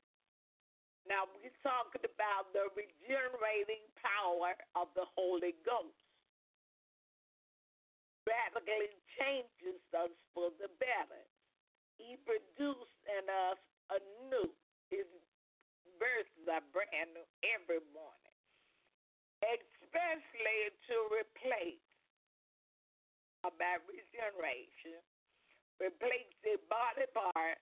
Now, 1.07 1.27
we're 1.35 1.55
talking 1.67 2.03
about 2.07 2.51
the 2.55 2.71
regenerating 2.79 3.85
power 3.99 4.55
of 4.79 4.91
the 4.95 5.07
Holy 5.19 5.55
Ghost. 5.67 5.99
Radically 8.23 8.95
changes 9.19 9.83
us 9.93 10.15
for 10.31 10.55
the 10.63 10.71
better. 10.79 11.23
He 11.99 12.17
produced 12.23 12.99
in 13.07 13.27
us 13.51 13.59
anew. 13.91 14.51
His 14.93 15.09
verses 15.97 16.45
are 16.53 16.61
brand 16.71 17.17
new 17.17 17.25
every 17.57 17.81
morning, 17.97 18.37
especially 19.41 20.61
to 20.85 20.97
replace 21.09 21.81
about 23.43 23.81
regeneration, 23.89 25.01
replace 25.81 26.37
a 26.45 26.61
body 26.69 27.09
part 27.17 27.57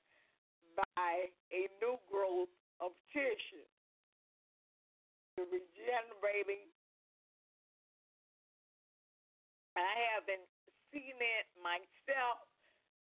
by 0.75 1.31
a 1.55 1.71
new 1.79 1.97
growth 2.11 2.51
of 2.83 2.91
tissue. 3.15 3.69
The 5.39 5.47
regenerating. 5.47 6.67
I 9.79 9.87
haven't 10.19 10.45
seen 10.91 11.15
it 11.15 11.47
myself, 11.63 12.50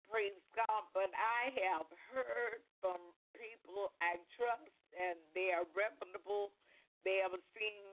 praise 0.08 0.40
God, 0.56 0.88
but 0.96 1.12
I 1.12 1.52
have 1.68 1.88
heard 2.10 2.64
from 2.80 2.98
people 3.36 3.92
I 4.00 4.16
trust 4.34 4.72
and 4.96 5.20
they 5.36 5.52
are 5.52 5.68
reputable. 5.76 6.50
They 7.04 7.20
have 7.22 7.36
seen 7.54 7.84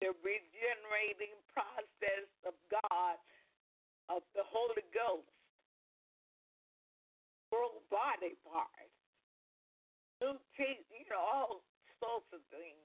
the 0.00 0.12
regenerating 0.24 1.36
process 1.52 2.28
of 2.44 2.56
God, 2.68 3.16
of 4.08 4.24
the 4.32 4.44
Holy 4.44 4.84
Ghost, 4.92 5.28
grow 7.52 7.80
body 7.88 8.36
parts, 8.44 8.96
new 10.20 10.36
teeth, 10.56 10.84
you 10.92 11.06
know, 11.08 11.20
all 11.20 11.64
sorts 12.00 12.28
of 12.32 12.42
things. 12.52 12.84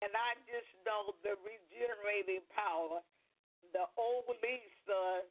And 0.00 0.12
I 0.16 0.38
just 0.48 0.70
know 0.86 1.12
the 1.20 1.36
regenerating 1.44 2.44
power, 2.54 3.04
the 3.74 3.84
old 4.00 4.32
Lisa 4.40 5.28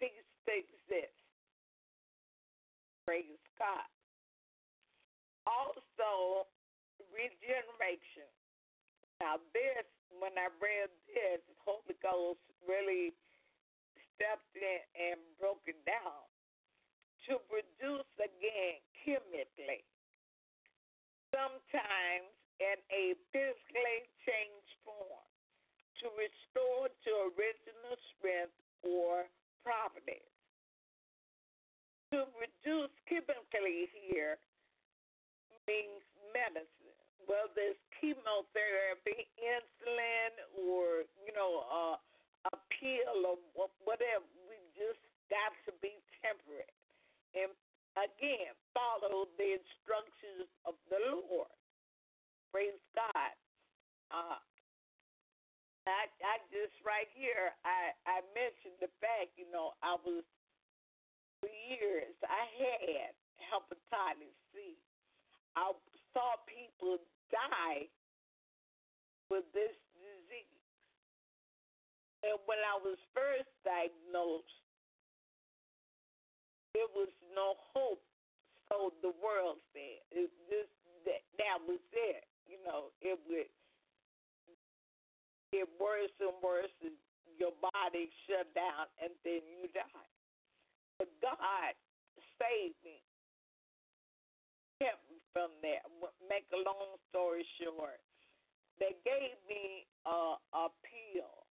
ceased 0.00 0.34
to 0.48 0.52
exist. 0.54 1.20
Praise 3.06 3.49
God. 3.60 3.88
Also, 5.44 6.48
regeneration. 7.12 8.28
Now, 9.20 9.36
this, 9.52 9.84
when 10.16 10.32
I 10.40 10.48
read 10.56 10.88
this, 11.12 11.44
Holy 11.68 11.92
Ghost 12.00 12.40
really 12.64 13.12
stepped 14.16 14.56
in 14.56 14.80
and 14.96 15.20
broke 15.36 15.60
it 15.68 15.76
down. 15.84 16.24
To 17.28 17.36
produce 17.52 18.08
again 18.16 18.80
chemically, 19.04 19.84
sometimes 21.30 22.32
in 22.58 22.80
a 22.90 23.12
physically 23.28 24.00
changed 24.24 24.74
form, 24.82 25.28
to 26.00 26.08
restore 26.16 26.88
to 26.88 27.10
original 27.36 27.94
strength 28.16 28.56
or 28.82 29.28
properties. 29.60 30.39
To 32.10 32.26
reduce 32.42 32.90
chemically 33.06 33.86
here 33.94 34.34
means 35.70 36.02
medicine, 36.34 36.98
Well, 37.30 37.46
there's 37.54 37.78
chemotherapy, 38.02 39.30
insulin, 39.38 40.32
or 40.58 41.06
you 41.22 41.30
know, 41.30 41.62
uh, 41.70 41.96
a 42.50 42.56
pill 42.74 43.38
or 43.54 43.70
whatever. 43.86 44.26
We 44.50 44.58
just 44.74 44.98
got 45.30 45.54
to 45.70 45.72
be 45.78 45.94
temperate 46.18 46.74
and 47.38 47.54
again 47.94 48.58
follow 48.74 49.30
the 49.38 49.54
instructions 49.54 50.50
of 50.66 50.74
the 50.90 50.98
Lord. 51.14 51.54
Praise 52.50 52.80
God. 52.98 53.34
Uh, 54.10 54.42
I, 55.86 56.10
I 56.26 56.34
just 56.50 56.74
right 56.82 57.06
here, 57.14 57.54
I, 57.62 57.94
I 58.02 58.26
mentioned 58.34 58.82
the 58.82 58.90
fact, 58.98 59.38
you 59.38 59.46
know, 59.54 59.78
I 59.86 59.94
was 60.02 60.26
for 61.40 61.48
years 61.48 62.14
I 62.22 62.44
had 62.60 63.12
hepatitis 63.40 64.36
C. 64.52 64.76
I 65.56 65.72
saw 66.12 66.38
people 66.46 67.00
die 67.32 67.88
with 69.32 69.44
this 69.56 69.74
disease. 69.96 70.60
And 72.22 72.36
when 72.44 72.60
I 72.60 72.76
was 72.84 73.00
first 73.16 73.48
diagnosed, 73.64 74.60
there 76.76 76.90
was 76.94 77.10
no 77.34 77.56
hope, 77.74 78.04
so 78.68 78.92
the 79.02 79.10
world 79.18 79.58
said. 79.72 80.04
It 80.12 80.30
just 80.46 80.70
that 81.08 81.24
that 81.40 81.58
was 81.64 81.80
it. 81.90 82.22
You 82.46 82.60
know, 82.62 82.92
it 83.00 83.18
would 83.26 83.50
get 85.50 85.66
worse 85.80 86.14
and 86.20 86.36
worse, 86.44 86.70
and 86.84 86.94
your 87.38 87.56
body 87.58 88.10
shut 88.28 88.46
down, 88.54 88.86
and 89.02 89.10
then 89.24 89.40
you 89.48 89.66
die. 89.72 90.10
But 91.00 91.08
God 91.24 91.72
saved 92.36 92.76
me, 92.84 93.00
kept 94.76 95.00
me 95.08 95.16
from 95.32 95.48
that. 95.64 95.88
Make 96.28 96.44
a 96.52 96.60
long 96.60 97.00
story 97.08 97.40
short, 97.56 98.04
they 98.76 98.92
gave 99.00 99.40
me 99.48 99.88
a, 100.04 100.68
pill. 100.84 101.48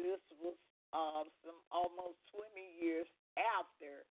This 0.00 0.24
was 0.40 0.56
um, 0.96 1.28
some 1.44 1.60
almost 1.68 2.16
20 2.32 2.48
years 2.80 3.04
after. 3.36 4.08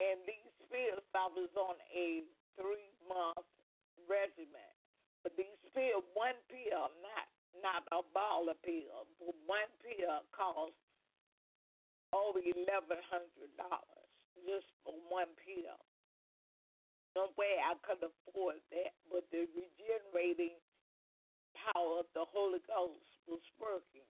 And 0.00 0.16
these 0.24 0.56
pills, 0.72 1.04
I 1.12 1.28
was 1.28 1.52
on 1.60 1.76
a 1.92 2.24
three 2.56 2.88
month 3.04 3.44
regimen. 4.08 4.72
But 5.20 5.36
these 5.36 5.60
pills, 5.76 6.08
one 6.16 6.40
pill, 6.48 6.88
not 7.04 7.28
not 7.60 7.84
a 7.92 8.00
ball 8.16 8.48
of 8.48 8.56
pills, 8.64 9.12
but 9.20 9.36
one 9.44 9.68
pill 9.84 10.24
cost 10.32 10.72
over 12.12 12.42
eleven 12.42 12.98
hundred 13.06 13.50
dollars 13.56 14.08
just 14.46 14.66
for 14.82 14.94
one 15.08 15.30
pill. 15.42 15.78
No 17.18 17.34
way 17.34 17.58
I 17.58 17.74
could 17.82 18.02
afford 18.02 18.62
that, 18.70 18.94
but 19.10 19.26
the 19.34 19.46
regenerating 19.50 20.54
power 21.54 22.06
of 22.06 22.08
the 22.14 22.22
Holy 22.30 22.62
Ghost 22.70 23.10
was 23.26 23.42
working. 23.58 24.06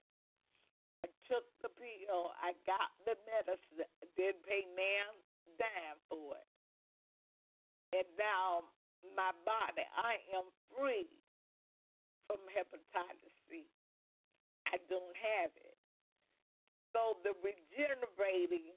I 1.01 1.09
took 1.25 1.49
the 1.65 1.73
pill, 1.73 2.37
I 2.37 2.53
got 2.69 2.93
the 3.09 3.17
medicine, 3.25 3.89
didn't 4.21 4.45
pay 4.45 4.69
man 4.77 5.17
dime 5.57 6.01
for 6.13 6.37
it. 6.37 6.49
And 7.97 8.09
now 8.21 8.69
my 9.17 9.33
body, 9.49 9.85
I 9.97 10.21
am 10.37 10.45
free 10.69 11.09
from 12.29 12.45
hepatitis 12.53 13.35
C. 13.49 13.65
I 14.69 14.79
don't 14.93 15.17
have 15.17 15.51
it. 15.57 15.70
So 16.93 17.23
the 17.23 17.35
regenerating 17.39 18.75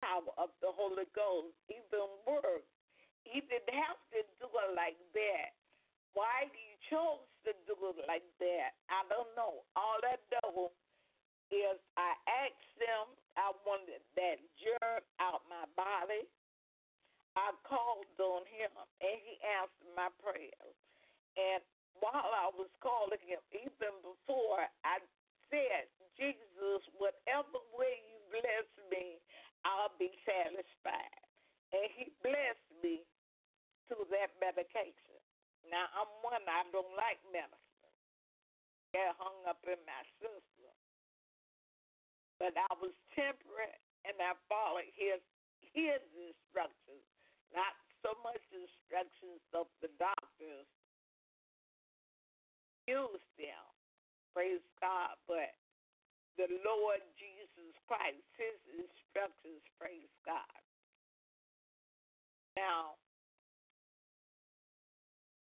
power 0.00 0.32
of 0.40 0.50
the 0.64 0.72
Holy 0.72 1.08
Ghost 1.12 1.56
even 1.68 2.08
works. 2.24 2.68
He 3.24 3.44
didn't 3.44 3.76
have 3.76 4.00
to 4.16 4.20
do 4.40 4.48
it 4.48 4.70
like 4.74 4.98
that. 5.14 5.52
Why 6.16 6.50
he 6.50 6.74
chose 6.90 7.22
to 7.46 7.52
do 7.68 7.76
it 7.94 8.04
like 8.08 8.26
that, 8.42 8.74
I 8.90 9.06
don't 9.06 9.30
know. 9.38 9.62
All 9.78 10.00
I 10.02 10.18
know 10.34 10.74
is 11.52 11.78
I 11.94 12.12
asked 12.26 12.74
him, 12.80 13.14
I 13.38 13.54
wanted 13.62 14.02
that 14.18 14.42
germ 14.58 15.02
out 15.22 15.46
my 15.46 15.68
body. 15.78 16.26
I 17.38 17.54
called 17.62 18.10
on 18.18 18.42
him 18.50 18.74
and 18.74 19.16
he 19.22 19.38
answered 19.46 19.94
my 19.94 20.10
prayers. 20.18 20.76
And 21.38 21.62
while 21.98 22.30
I 22.30 22.48
was 22.54 22.70
calling 22.78 23.20
him, 23.26 23.42
even 23.50 23.92
before 24.06 24.62
I 24.86 25.02
said, 25.50 25.90
Jesus, 26.14 26.82
whatever 27.00 27.58
way 27.74 27.98
you 28.06 28.18
bless 28.30 28.68
me, 28.92 29.18
I'll 29.66 29.92
be 29.98 30.12
satisfied. 30.22 31.24
And 31.74 31.86
he 31.96 32.12
blessed 32.22 32.70
me 32.82 33.02
through 33.90 34.06
that 34.14 34.30
medication. 34.38 35.18
Now 35.66 35.90
I'm 35.96 36.10
one 36.22 36.46
I 36.46 36.64
don't 36.70 36.94
like 36.94 37.20
medicine. 37.30 37.94
Get 38.94 39.14
hung 39.18 39.46
up 39.46 39.62
in 39.66 39.78
my 39.86 40.02
system. 40.18 40.74
But 42.40 42.56
I 42.56 42.72
was 42.80 42.94
temperate 43.14 43.82
and 44.08 44.16
I 44.18 44.34
followed 44.48 44.88
his 44.96 45.20
his 45.76 46.02
instructions, 46.16 47.04
not 47.54 47.76
so 48.02 48.16
much 48.24 48.42
instructions 48.50 49.38
of 49.54 49.70
the 49.84 49.92
doctors. 50.00 50.66
Use 52.90 53.22
them, 53.38 53.66
praise 54.34 54.66
God, 54.82 55.14
but 55.30 55.54
the 56.34 56.50
Lord 56.66 56.98
Jesus 57.14 57.70
Christ, 57.86 58.18
his 58.34 58.58
instructions, 58.82 59.62
praise 59.78 60.10
God. 60.26 60.58
Now, 62.58 62.98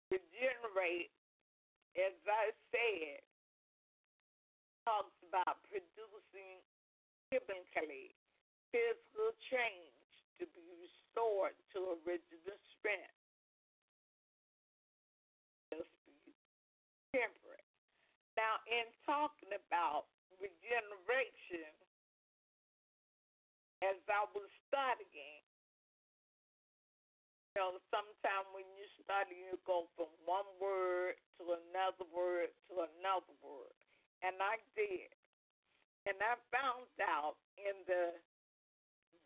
regenerate, 0.07 1.11
as 1.99 2.15
I 2.23 2.55
said, 2.71 3.19
talks 4.87 5.11
about 5.27 5.59
producing 5.67 6.63
chemically 7.27 8.15
physical 8.71 9.35
change 9.51 10.07
to 10.39 10.47
be 10.55 10.63
restored 10.79 11.59
to 11.75 11.99
original 12.07 12.55
in 18.67 18.87
talking 19.03 19.51
about 19.53 20.07
regeneration, 20.39 21.71
as 23.83 23.99
I 24.07 24.23
was 24.31 24.47
studying, 24.71 25.43
you 27.53 27.61
know, 27.61 27.77
sometimes 27.93 28.47
when 28.55 28.65
you 28.79 28.87
study, 29.03 29.37
you 29.37 29.59
go 29.67 29.85
from 29.93 30.09
one 30.25 30.47
word 30.57 31.19
to 31.37 31.53
another 31.53 32.07
word 32.09 32.49
to 32.71 32.87
another 32.87 33.35
word. 33.43 33.75
And 34.25 34.39
I 34.41 34.57
did. 34.73 35.11
And 36.09 36.17
I 36.19 36.39
found 36.49 36.89
out 37.03 37.37
in 37.59 37.75
the 37.85 38.17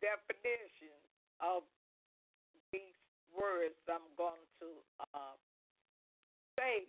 definition 0.02 0.94
of 1.40 1.64
these 2.70 2.98
words 3.32 3.78
I'm 3.88 4.04
going 4.18 4.44
to 4.60 4.68
uh, 5.14 5.36
say, 6.58 6.86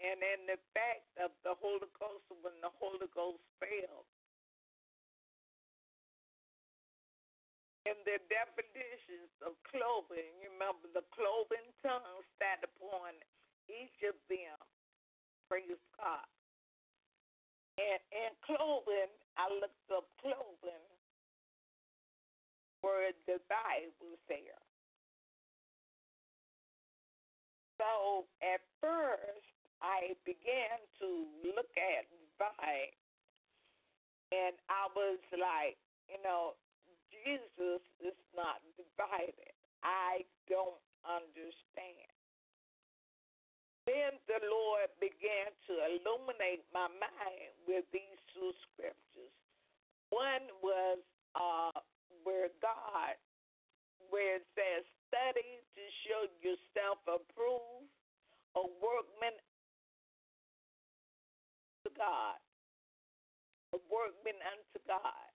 and 0.00 0.18
in 0.20 0.40
the 0.48 0.58
fact 0.72 1.08
of 1.20 1.30
the 1.44 1.54
Holy 1.58 1.88
Ghost, 1.98 2.24
when 2.40 2.56
the 2.64 2.72
Holy 2.80 3.08
Ghost 3.12 3.44
fell, 3.60 4.06
in 7.84 7.98
the 8.06 8.18
definitions 8.30 9.32
of 9.42 9.58
cloven, 9.66 10.22
remember 10.38 10.86
the 10.94 11.04
cloven 11.12 11.66
tongue 11.82 12.22
sat 12.38 12.62
upon 12.62 13.14
each 13.66 13.98
of 14.06 14.14
them. 14.30 14.58
Praise 15.50 15.82
God. 15.98 16.28
And 17.78 18.00
in 18.12 18.32
cloven, 18.46 19.10
I 19.34 19.50
looked 19.50 19.88
up 19.90 20.06
cloven 20.22 20.82
where 22.82 23.14
the 23.26 23.38
Bible 23.50 24.14
there. 24.28 24.62
So 27.78 28.26
at 28.42 28.62
first, 28.78 29.51
I 29.82 30.14
began 30.22 30.78
to 31.02 31.26
look 31.42 31.74
at 31.74 32.06
Bible, 32.38 32.94
and 34.30 34.54
I 34.70 34.86
was 34.94 35.18
like, 35.34 35.76
you 36.06 36.22
know, 36.22 36.54
Jesus 37.10 37.82
is 38.00 38.18
not 38.32 38.62
divided. 38.78 39.52
I 39.82 40.22
don't 40.46 40.80
understand. 41.02 42.14
Then 43.84 44.14
the 44.30 44.38
Lord 44.46 44.86
began 45.02 45.50
to 45.66 45.72
illuminate 45.90 46.62
my 46.70 46.86
mind 47.02 47.50
with 47.66 47.82
these 47.90 48.18
two 48.30 48.54
scriptures. 48.70 49.34
One 50.14 50.46
was 50.62 51.02
uh, 51.34 51.74
where 52.22 52.54
God, 52.62 53.18
where 54.14 54.38
it 54.38 54.46
says, 54.54 54.86
study 55.10 55.58
to 55.74 55.82
show 56.06 56.22
yourself 56.38 57.02
approved, 57.10 57.90
a 58.54 58.62
workman 58.78 59.34
God, 61.96 62.38
a 63.72 63.78
workman 63.88 64.38
unto 64.42 64.78
God 64.86 65.32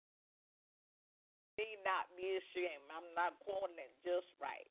need 1.58 1.82
not 1.86 2.10
be 2.18 2.40
ashamed. 2.42 2.86
I'm 2.90 3.06
not 3.14 3.38
quoting 3.46 3.78
it 3.78 3.94
just 4.02 4.30
right. 4.42 4.70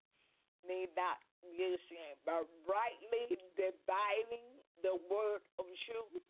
Need 0.67 0.95
not 0.95 1.19
be 1.43 1.75
ashamed, 1.75 2.19
but 2.27 2.47
rightly 2.67 3.39
dividing 3.59 4.47
the 4.83 4.99
word 5.11 5.43
of 5.59 5.67
truth. 5.87 6.23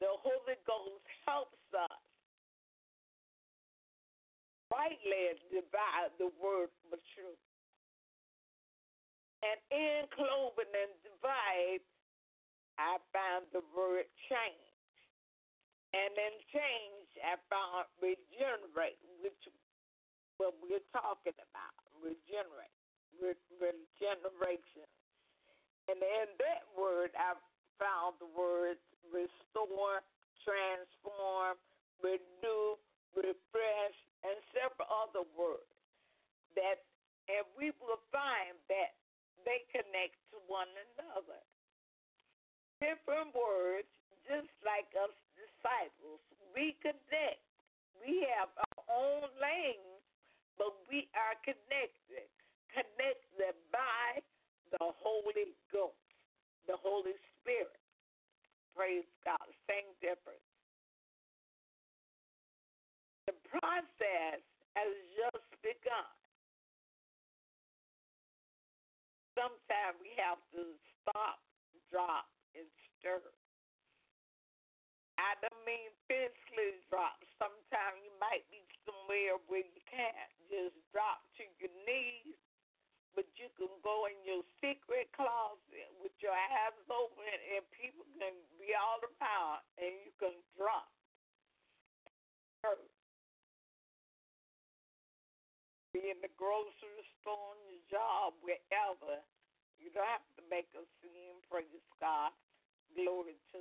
The 0.00 0.12
Holy 0.12 0.58
Ghost 0.64 1.04
helps 1.24 1.62
us 1.76 2.00
rightly 4.72 5.36
divide 5.52 6.12
the 6.16 6.32
word 6.40 6.72
of 6.92 6.98
truth. 7.12 7.42
And 9.44 9.58
in 9.72 10.08
cloven 10.14 10.70
and 10.70 10.92
divide, 11.04 11.84
I 12.78 12.96
found 13.12 13.46
the 13.52 13.64
word 13.76 14.08
change. 14.30 14.71
And 15.92 16.10
then 16.16 16.34
change, 16.48 17.08
I 17.20 17.36
found 17.52 17.84
regenerate, 18.00 18.96
which 19.20 19.36
what 20.40 20.56
we're 20.64 20.84
talking 20.96 21.36
about, 21.36 21.76
regenerate, 22.00 22.72
regeneration. 23.20 24.88
And 25.92 26.00
in 26.00 26.28
that 26.40 26.64
word, 26.72 27.12
I 27.12 27.36
found 27.76 28.16
the 28.22 28.30
words 28.32 28.80
restore, 29.12 30.00
transform, 30.40 31.60
renew, 32.00 32.80
refresh, 33.12 33.96
and 34.24 34.38
several 34.56 34.88
other 34.88 35.28
words 35.36 35.68
that, 36.56 36.84
and 37.28 37.44
we 37.56 37.72
will 37.80 38.00
find 38.10 38.56
that 38.72 38.96
they 39.44 39.64
connect 39.72 40.16
to 40.32 40.38
one 40.46 40.70
another. 40.94 41.40
Different 42.78 43.34
words, 43.34 43.88
just 44.26 44.50
like 44.62 44.90
us 44.98 45.14
disciples, 45.62 46.18
we 46.50 46.74
connect. 46.82 47.46
We 48.02 48.26
have 48.34 48.50
our 48.58 48.82
own 48.90 49.30
language 49.38 50.02
but 50.58 50.78
we 50.88 51.08
are 51.16 51.36
connected, 51.44 52.28
connected 52.70 53.56
by 53.72 54.20
the 54.70 54.94
Holy 55.02 55.56
Ghost, 55.72 55.96
the 56.68 56.76
Holy 56.76 57.16
Spirit. 57.40 57.80
Praise 58.76 59.08
God. 59.24 59.42
Same 59.68 59.90
difference. 60.00 60.46
The 63.28 63.36
process 63.50 64.40
has 64.78 64.92
just 65.18 65.44
begun. 65.66 66.14
Sometimes 69.36 69.96
we 70.00 70.12
have 70.20 70.40
to 70.54 70.76
stop, 71.02 71.40
drop, 71.90 72.28
and 72.54 72.70
stir. 73.00 73.20
I 75.20 75.36
don't 75.40 75.62
mean 75.68 75.92
physically 76.08 76.80
drop. 76.88 77.20
Sometimes 77.36 78.00
you 78.00 78.12
might 78.16 78.44
be 78.48 78.64
somewhere 78.86 79.36
where 79.48 79.64
you 79.64 79.82
can't 79.88 80.30
just 80.48 80.76
drop 80.92 81.20
to 81.40 81.44
your 81.60 81.72
knees, 81.84 82.38
but 83.12 83.28
you 83.36 83.52
can 83.60 83.68
go 83.84 84.08
in 84.08 84.16
your 84.24 84.40
secret 84.60 85.12
closet 85.12 85.88
with 86.00 86.14
your 86.24 86.32
eyes 86.32 86.76
open 86.88 87.28
and 87.28 87.64
people 87.76 88.08
can 88.16 88.32
be 88.56 88.72
all 88.72 89.00
around 89.04 89.60
and 89.76 89.92
you 90.00 90.12
can 90.16 90.36
drop. 90.56 90.88
Be 95.92 96.08
in 96.08 96.24
the 96.24 96.32
grocery 96.40 97.04
store, 97.20 97.36
on 97.52 97.60
your 97.68 97.84
job, 97.92 98.32
wherever. 98.40 99.20
You 99.76 99.92
don't 99.92 100.08
have 100.08 100.24
to 100.40 100.42
make 100.48 100.70
a 100.72 100.86
scene, 101.02 101.36
praise 101.50 101.84
God. 102.00 102.32
Glory 102.96 103.36
to 103.52 103.60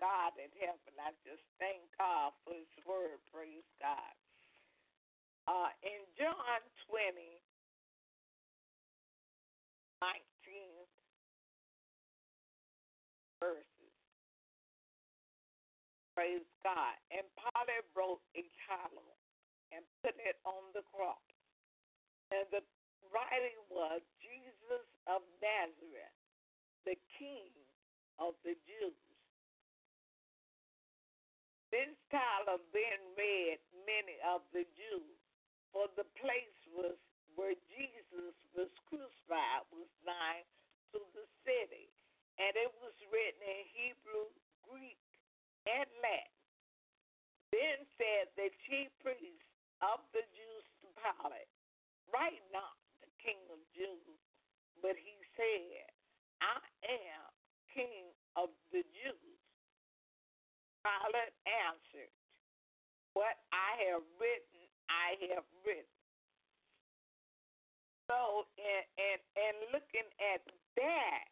God 0.00 0.32
in 0.40 0.48
heaven. 0.56 0.96
I 0.96 1.12
just 1.22 1.44
thank 1.60 1.84
God 2.00 2.32
for 2.42 2.56
His 2.56 2.72
word. 2.88 3.20
Praise 3.28 3.68
God. 3.76 4.16
Uh, 5.44 5.70
in 5.84 6.00
John 6.16 6.60
20, 6.88 7.12
19 10.00 10.24
verses, 13.40 13.80
Praise 16.16 16.44
God. 16.60 16.96
And 17.08 17.24
Pilate 17.36 17.88
wrote 17.96 18.20
a 18.36 18.44
title 18.68 19.16
and 19.72 19.80
put 20.04 20.16
it 20.20 20.36
on 20.44 20.68
the 20.76 20.84
cross. 20.92 21.24
And 22.28 22.44
the 22.52 22.60
writing 23.08 23.56
was 23.72 24.04
Jesus 24.20 24.86
of 25.08 25.24
Nazareth, 25.40 26.16
the 26.84 26.98
King 27.18 27.50
of 28.20 28.36
the 28.44 28.54
Jews. 28.68 29.09
This 31.70 31.94
title 32.10 32.58
then 32.74 33.00
read 33.14 33.62
many 33.86 34.18
of 34.26 34.42
the 34.50 34.66
Jews, 34.74 35.18
for 35.70 35.86
the 35.94 36.06
place 36.18 36.58
was 36.74 36.98
where 37.38 37.54
Jesus 37.70 38.34
was 38.58 38.70
crucified 38.90 39.62
was 39.70 39.86
nigh 40.02 40.42
to 40.90 40.98
the 41.14 41.26
city, 41.46 41.86
and 42.42 42.52
it 42.58 42.74
was 42.82 42.94
written 43.14 43.42
in 43.46 43.62
Hebrew, 43.70 44.34
Greek, 44.66 44.98
and 45.70 45.86
Latin. 46.02 46.34
Then 47.54 47.78
said 47.94 48.34
the 48.34 48.50
chief 48.66 48.90
priest 48.98 49.46
of 49.78 50.02
the 50.10 50.26
Jews 50.34 50.66
to 50.82 50.86
Pilate, 50.98 51.50
Write 52.10 52.42
not 52.50 52.74
the 52.98 53.10
King 53.22 53.38
of 53.54 53.62
Jews, 53.78 54.18
but 54.82 54.98
he 54.98 55.14
said, 55.38 55.86
I 56.42 56.58
am 56.82 57.30
King 57.70 58.10
of 58.34 58.50
the 58.74 58.82
Jews. 58.90 59.29
Pilate 60.80 61.36
answered, 61.44 62.12
What 63.12 63.36
I 63.52 63.70
have 63.92 64.04
written, 64.16 64.60
I 64.88 65.16
have 65.32 65.46
written. 65.64 66.00
So, 68.10 68.48
and, 68.58 68.86
and, 68.98 69.20
and 69.38 69.56
looking 69.70 70.08
at 70.34 70.42
that, 70.76 71.26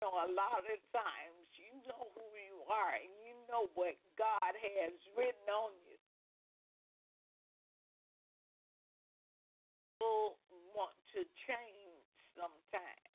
you 0.00 0.08
know, 0.08 0.14
a 0.24 0.30
lot 0.32 0.64
of 0.64 0.78
times 0.94 1.44
you 1.58 1.74
know 1.84 2.08
who 2.16 2.24
you 2.38 2.64
are 2.70 2.96
and 2.96 3.12
you 3.26 3.36
know 3.52 3.68
what 3.74 3.98
God 4.16 4.52
has 4.54 4.94
written 5.12 5.46
on 5.50 5.74
you. 5.84 5.98
People 9.98 10.38
want 10.72 10.94
to 11.12 11.26
change 11.44 12.08
sometimes. 12.32 13.07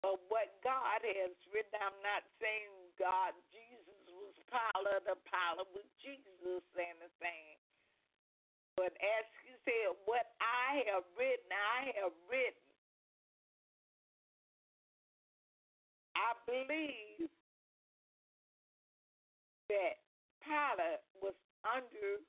But 0.00 0.16
what 0.32 0.48
God 0.64 1.04
has 1.04 1.36
written, 1.52 1.76
I'm 1.76 2.00
not 2.00 2.24
saying 2.40 2.72
God, 2.96 3.36
Jesus 3.52 4.00
was 4.08 4.32
Pilate, 4.48 5.04
the 5.04 5.16
Pilate 5.28 5.70
was 5.76 5.88
Jesus 6.00 6.64
and 6.72 6.98
the 7.04 7.12
thing. 7.20 7.60
But 8.80 8.96
as 8.96 9.28
he 9.44 9.52
said, 9.68 9.92
what 10.08 10.24
I 10.40 10.80
have 10.88 11.04
written, 11.20 11.52
I 11.52 11.92
have 12.00 12.16
written. 12.32 12.68
I 16.16 16.32
believe 16.48 17.28
that 19.68 20.00
Pilate 20.40 21.04
was 21.20 21.36
under 21.64 22.24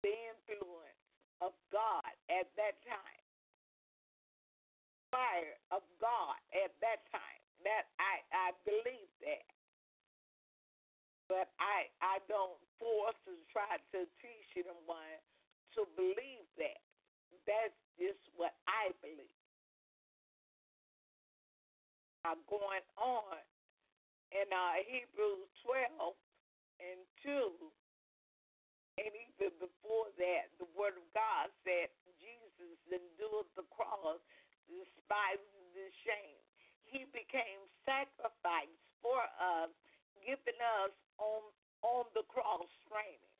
the 0.00 0.14
influence 0.32 1.04
of 1.40 1.52
God 1.72 2.08
at 2.32 2.48
that 2.56 2.80
time. 2.88 3.23
Of 5.70 5.86
God 6.02 6.38
at 6.50 6.74
that 6.82 7.06
time. 7.14 7.40
That 7.62 7.86
I, 8.02 8.18
I 8.34 8.48
believe 8.66 9.10
that. 9.22 9.46
But 11.30 11.54
I 11.62 11.88
I 12.02 12.18
don't 12.26 12.58
force 12.82 13.16
to 13.24 13.38
try 13.54 13.78
to 13.94 14.04
teach 14.20 14.50
anyone 14.58 15.18
to 15.78 15.86
believe 15.94 16.46
that. 16.58 16.82
That's 17.46 17.78
just 17.98 18.20
what 18.34 18.58
I 18.66 18.90
believe. 19.00 19.38
Now 22.26 22.34
going 22.50 22.84
on 22.98 23.38
in 24.34 24.46
uh, 24.50 24.82
Hebrews 24.82 25.46
12 25.62 26.14
and 26.82 27.00
2, 27.22 27.70
and 28.98 29.10
even 29.14 29.52
before 29.62 30.10
that, 30.18 30.50
the 30.58 30.68
Word 30.74 30.98
of 30.98 31.06
God 31.14 31.50
said 31.62 31.90
Jesus 32.18 32.78
endured 32.90 33.50
the 33.54 33.66
cross, 33.74 34.18
despising 34.68 35.64
the 35.74 35.88
shame. 36.04 36.40
He 36.88 37.04
became 37.10 37.60
sacrifice 37.82 38.78
for 39.02 39.20
us, 39.40 39.72
giving 40.22 40.60
us 40.80 40.94
on 41.18 41.42
on 41.84 42.08
the 42.16 42.24
cross 42.32 42.70
training. 42.88 43.34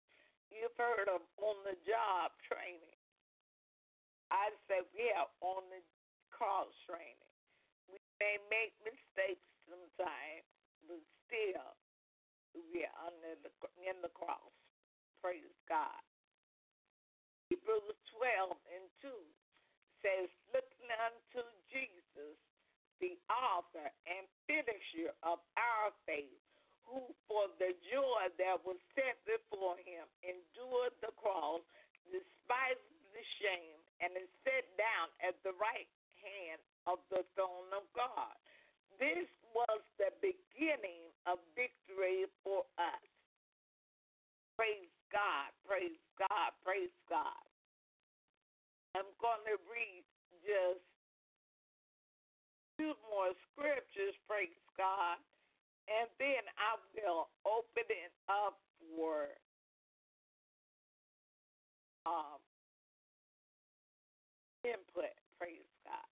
You've 0.53 0.77
heard 0.77 1.09
of 1.09 1.25
on 1.41 1.57
the 1.65 1.75
job 1.89 2.37
training. 2.45 3.01
I 4.29 4.53
say, 4.69 4.85
yeah, 4.93 5.25
on 5.41 5.65
the 5.73 5.81
cross 6.29 6.69
training. 6.85 7.33
We 7.89 7.97
may 8.21 8.37
make 8.53 8.77
mistakes 8.85 9.49
sometimes, 9.65 10.45
but 10.85 11.01
still, 11.25 11.73
we're 12.53 12.95
under 13.01 13.35
the 13.41 13.51
in 13.81 13.97
the 14.05 14.13
cross. 14.13 14.53
Praise 15.25 15.57
God. 15.67 16.03
Hebrews 17.49 17.97
12 18.13 18.57
and 18.77 18.85
2 19.01 19.09
says, 20.05 20.29
Looking 20.53 20.91
unto 20.93 21.41
Jesus, 21.73 22.37
the 23.01 23.17
author 23.33 23.89
and 24.07 24.29
finisher 24.47 25.11
of 25.25 25.41
our 25.57 25.89
faith, 26.05 26.39
who 26.85 27.01
for 27.27 27.49
the 27.57 27.73
joy 27.89 28.23
that 28.37 28.61
was 28.63 28.77
set 28.93 29.17
before 29.25 29.81
him 29.81 30.05
endured 30.21 30.93
the 31.01 31.11
cross, 31.17 31.65
despised 32.13 32.85
the 33.17 33.25
shame, 33.41 33.81
and 34.05 34.13
is 34.21 34.31
set 34.45 34.69
down 34.77 35.09
at 35.25 35.35
the 35.43 35.57
right 35.57 35.89
hand 36.21 36.61
of 36.85 37.01
the 37.09 37.25
throne 37.33 37.73
of 37.73 37.89
God. 37.97 38.37
This 39.01 39.27
was 39.57 39.81
the 39.97 40.13
beginning 40.21 41.09
of 41.25 41.41
victory 41.57 42.29
for 42.45 42.69
us. 42.77 43.05
Praise 44.55 44.93
God, 45.11 45.51
praise 45.67 45.99
God, 46.21 46.51
praise 46.63 46.95
God. 47.09 47.44
I'm 48.97 49.11
going 49.21 49.43
to 49.51 49.59
read 49.71 50.05
just 50.47 50.83
two 52.79 52.95
more 53.11 53.35
scriptures, 53.53 54.15
praise 54.29 54.55
God, 54.79 55.19
and 55.91 56.09
then 56.19 56.45
I 56.59 56.79
will 56.97 57.29
open 57.47 57.87
it 57.91 58.13
up 58.31 58.59
for 58.81 59.35
um, 62.07 62.41
input. 64.65 65.15
Praise 65.39 65.69
God. 65.85 66.11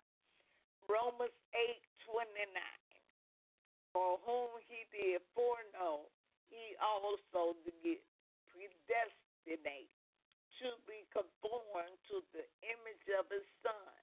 Romans 0.88 1.36
eight 1.54 1.84
twenty 2.06 2.46
nine. 2.54 2.80
For 3.92 4.18
whom 4.24 4.50
he 4.70 4.86
did 4.94 5.20
foreknow, 5.34 6.06
he 6.50 6.78
also 6.78 7.58
did 7.66 7.98
predestinate 8.54 9.90
to 10.60 10.76
be 10.84 11.08
conformed 11.08 11.96
to 12.12 12.20
the 12.36 12.44
image 12.64 13.06
of 13.16 13.24
his 13.32 13.46
son, 13.64 13.96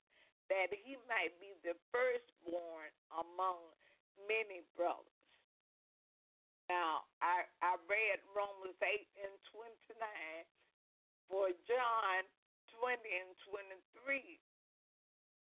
that 0.49 0.73
he 0.73 0.97
might 1.05 1.35
be 1.37 1.53
the 1.61 1.77
firstborn 1.93 2.89
among 3.13 3.61
many 4.25 4.65
brothers. 4.73 5.17
Now, 6.67 7.07
I, 7.23 7.47
I 7.63 7.79
read 7.87 8.19
Romans 8.35 8.75
8 8.81 8.89
and 9.23 9.35
29, 9.55 9.95
for 11.31 11.53
John 11.69 12.27
20 12.81 12.99
and 12.99 13.31
23 13.47 14.41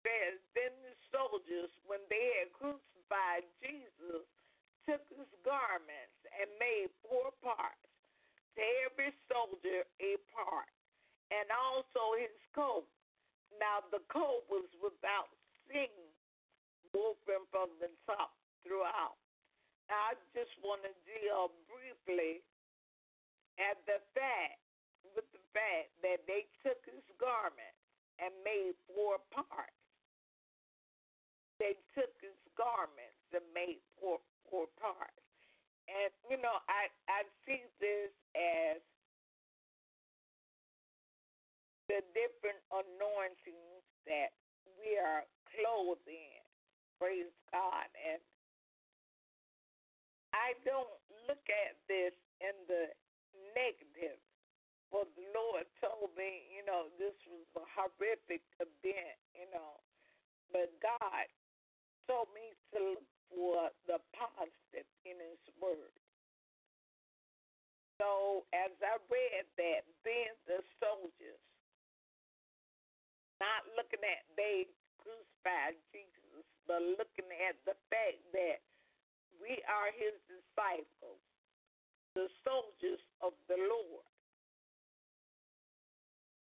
says, 0.03 0.35
Then 0.55 0.75
the 0.83 0.95
soldiers, 1.15 1.71
when 1.87 2.03
they 2.11 2.43
had 2.43 2.51
crucified 2.59 3.47
Jesus, 3.63 4.27
took 4.87 5.03
his 5.15 5.31
garments 5.47 6.19
and 6.35 6.51
made 6.59 6.91
four 7.07 7.31
parts, 7.39 7.87
to 8.59 8.63
every 8.85 9.15
soldier 9.31 9.87
a 10.03 10.19
part, 10.35 10.69
and 11.33 11.49
also 11.49 12.21
his 12.21 12.37
coat. 12.53 12.85
Now 13.57 13.81
the 13.89 14.05
coat 14.13 14.45
was 14.53 14.69
without 14.85 15.33
seam, 15.69 15.89
woven 16.93 17.49
from 17.49 17.73
the 17.81 17.89
top 18.05 18.37
throughout. 18.61 19.17
I 19.89 20.17
just 20.37 20.53
want 20.61 20.85
to 20.85 20.93
deal 21.05 21.53
briefly 21.69 22.45
at 23.61 23.81
the 23.85 24.01
fact, 24.17 24.61
with 25.13 25.29
the 25.33 25.45
fact 25.53 25.93
that 26.01 26.25
they 26.25 26.49
took 26.65 26.81
his 26.89 27.05
garment 27.21 27.77
and 28.21 28.33
made 28.45 28.73
four 28.89 29.21
parts. 29.33 29.77
They 31.61 31.77
took 31.93 32.13
his 32.25 32.37
garments 32.57 33.21
and 33.37 33.45
made 33.53 33.81
four, 34.01 34.19
four 34.49 34.67
parts. 34.81 35.21
And, 35.91 36.11
you 36.31 36.39
know, 36.41 36.57
I, 36.71 36.89
I 37.11 37.27
see 37.45 37.61
this 37.83 38.15
as 38.33 38.81
the 41.93 42.01
different 42.17 42.57
anointings 42.73 43.85
that 44.09 44.33
we 44.81 44.97
are 44.97 45.29
clothed 45.53 46.09
in. 46.09 46.41
Praise 46.97 47.29
God. 47.53 47.93
And 48.01 48.17
I 50.33 50.57
don't 50.65 50.97
look 51.29 51.45
at 51.53 51.77
this 51.93 52.17
in 52.41 52.57
the 52.65 52.89
negative. 53.53 54.17
Well, 54.89 55.05
the 55.13 55.29
Lord 55.37 55.69
told 55.85 56.17
me, 56.17 56.49
you 56.49 56.65
know, 56.65 56.89
this 56.97 57.13
was 57.29 57.45
a 57.61 57.65
horrific 57.77 58.41
event, 58.57 59.21
you 59.37 59.45
know, 59.53 59.77
but 60.49 60.73
God 60.81 61.29
told 62.09 62.33
me 62.33 62.57
to 62.73 62.97
look 62.97 63.09
for 63.29 63.69
the 63.85 64.01
positive 64.17 64.89
in 65.05 65.21
His 65.21 65.45
Word. 65.61 65.93
So 68.01 68.49
as 68.57 68.73
I 68.81 68.97
read 69.13 69.45
that, 69.61 69.85
then 70.05 70.33
the 70.49 70.61
soldiers, 70.81 71.41
not 73.43 73.67
looking 73.75 74.07
at 74.07 74.23
they 74.39 74.71
crucified 75.03 75.75
Jesus, 75.91 76.47
but 76.71 76.79
looking 76.95 77.27
at 77.51 77.59
the 77.67 77.75
fact 77.91 78.23
that 78.31 78.63
we 79.43 79.59
are 79.67 79.91
His 79.99 80.15
disciples, 80.31 81.19
the 82.15 82.31
soldiers 82.47 83.03
of 83.19 83.35
the 83.51 83.59
Lord, 83.59 84.07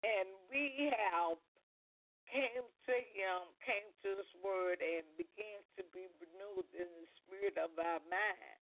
and 0.03 0.27
we 0.51 0.91
have 0.91 1.39
came 2.33 2.65
to 2.89 2.95
him, 3.13 3.45
came 3.61 3.87
to 4.01 4.17
his 4.17 4.31
word, 4.41 4.81
and 4.81 5.05
began 5.21 5.61
to 5.77 5.85
be 5.93 6.09
renewed 6.17 6.65
in 6.73 6.89
the 6.89 7.07
spirit 7.21 7.55
of 7.61 7.69
our 7.77 8.01
mind, 8.09 8.57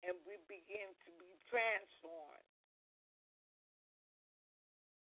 and 0.00 0.16
we 0.24 0.40
begin 0.48 0.88
to 1.04 1.10
be 1.20 1.28
transformed. 1.52 2.48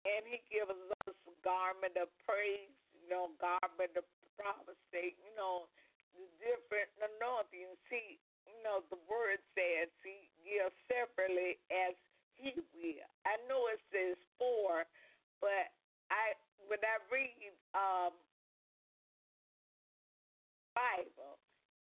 And 0.09 0.25
he 0.25 0.41
gives 0.49 0.73
us 0.73 1.19
garment 1.47 1.95
of 1.95 2.11
praise, 2.27 2.75
you 2.91 3.07
know, 3.07 3.31
garment 3.39 3.95
of 3.95 4.03
prophecy, 4.35 5.15
you 5.15 5.33
know, 5.39 5.71
the 6.19 6.27
different 6.43 6.91
anointings. 6.99 7.79
He, 7.87 8.19
you 8.51 8.59
know, 8.67 8.83
the 8.91 8.99
word 9.07 9.39
says 9.55 9.87
he 10.03 10.27
gives 10.43 10.75
separately 10.91 11.63
as 11.71 11.95
he 12.35 12.51
will. 12.75 13.07
I 13.23 13.39
know 13.47 13.71
it 13.71 13.79
says 13.95 14.19
four, 14.43 14.83
but 15.39 15.71
I 16.11 16.35
when 16.67 16.83
I 16.83 16.99
read 17.15 17.55
um, 17.79 18.13
Bible, 20.75 21.39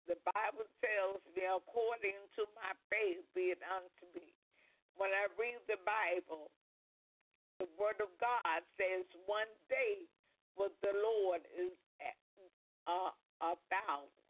the 0.08 0.18
Bible 0.34 0.66
tells 0.80 1.22
me, 1.36 1.44
according 1.46 2.18
to 2.40 2.42
my 2.56 2.72
faith, 2.88 3.22
be 3.36 3.54
it 3.54 3.62
unto 3.68 4.04
me. 4.16 4.32
When 4.96 5.12
I 5.12 5.28
read 5.36 5.60
the 5.68 5.78
Bible, 5.84 6.50
the 7.62 7.70
Word 7.78 8.02
of 8.02 8.10
God 8.18 8.66
says, 8.74 9.06
one 9.30 9.46
day 9.70 10.02
with 10.58 10.74
the 10.82 10.90
Lord 10.98 11.46
is 11.54 11.70
uh, 12.90 13.14
a 13.38 13.54
thousand, 13.70 14.26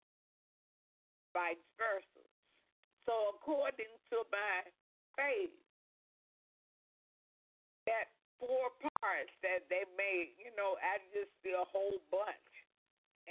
vice 1.33 1.65
versa. 1.81 2.25
So, 3.09 3.33
according 3.33 3.89
to 4.13 4.19
my 4.29 4.69
faith, 5.17 5.57
that 7.89 8.13
four 8.37 8.77
parts 9.01 9.33
that 9.41 9.65
they 9.73 9.89
made, 9.97 10.37
you 10.37 10.53
know, 10.53 10.77
I 10.85 11.01
just 11.17 11.33
see 11.41 11.57
a 11.57 11.65
whole 11.65 12.05
bunch. 12.13 12.53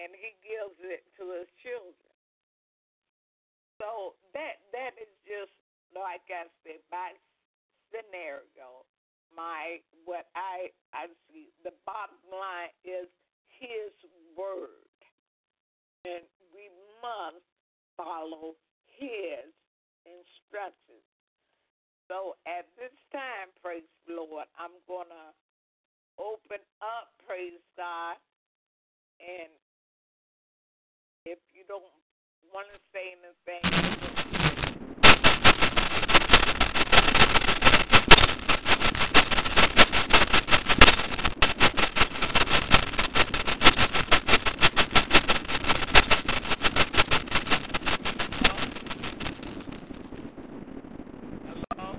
And 0.01 0.09
he 0.17 0.33
gives 0.41 0.81
it 0.81 1.05
to 1.21 1.23
his 1.37 1.51
children. 1.61 2.09
So 3.77 4.15
that 4.31 4.63
that 4.71 4.95
is 4.95 5.11
just 5.27 5.51
like 5.91 6.23
I 6.31 6.47
said, 6.63 6.79
my 6.87 7.11
scenario, 7.91 8.87
my 9.35 9.79
what 10.05 10.27
I 10.35 10.71
I 10.93 11.07
see. 11.29 11.49
The 11.63 11.73
bottom 11.85 12.19
line 12.31 12.73
is 12.83 13.07
his 13.47 13.93
word. 14.37 14.89
And 16.05 16.25
we 16.49 16.67
must 17.01 17.45
follow 17.95 18.57
his 18.85 19.53
instructions. 20.05 21.05
So 22.09 22.35
at 22.45 22.65
this 22.75 22.91
time, 23.13 23.53
praise 23.61 23.87
the 24.07 24.15
Lord, 24.17 24.49
I'm 24.57 24.75
to 24.87 25.23
open 26.17 26.59
up, 26.81 27.13
praise 27.25 27.61
God. 27.77 28.17
And 29.21 29.53
if 31.25 31.39
you 31.53 31.63
don't 31.67 31.85
want 32.51 32.67
to 32.73 32.79
say 32.91 33.13
anything, 33.15 33.61
Hello? 51.61 51.97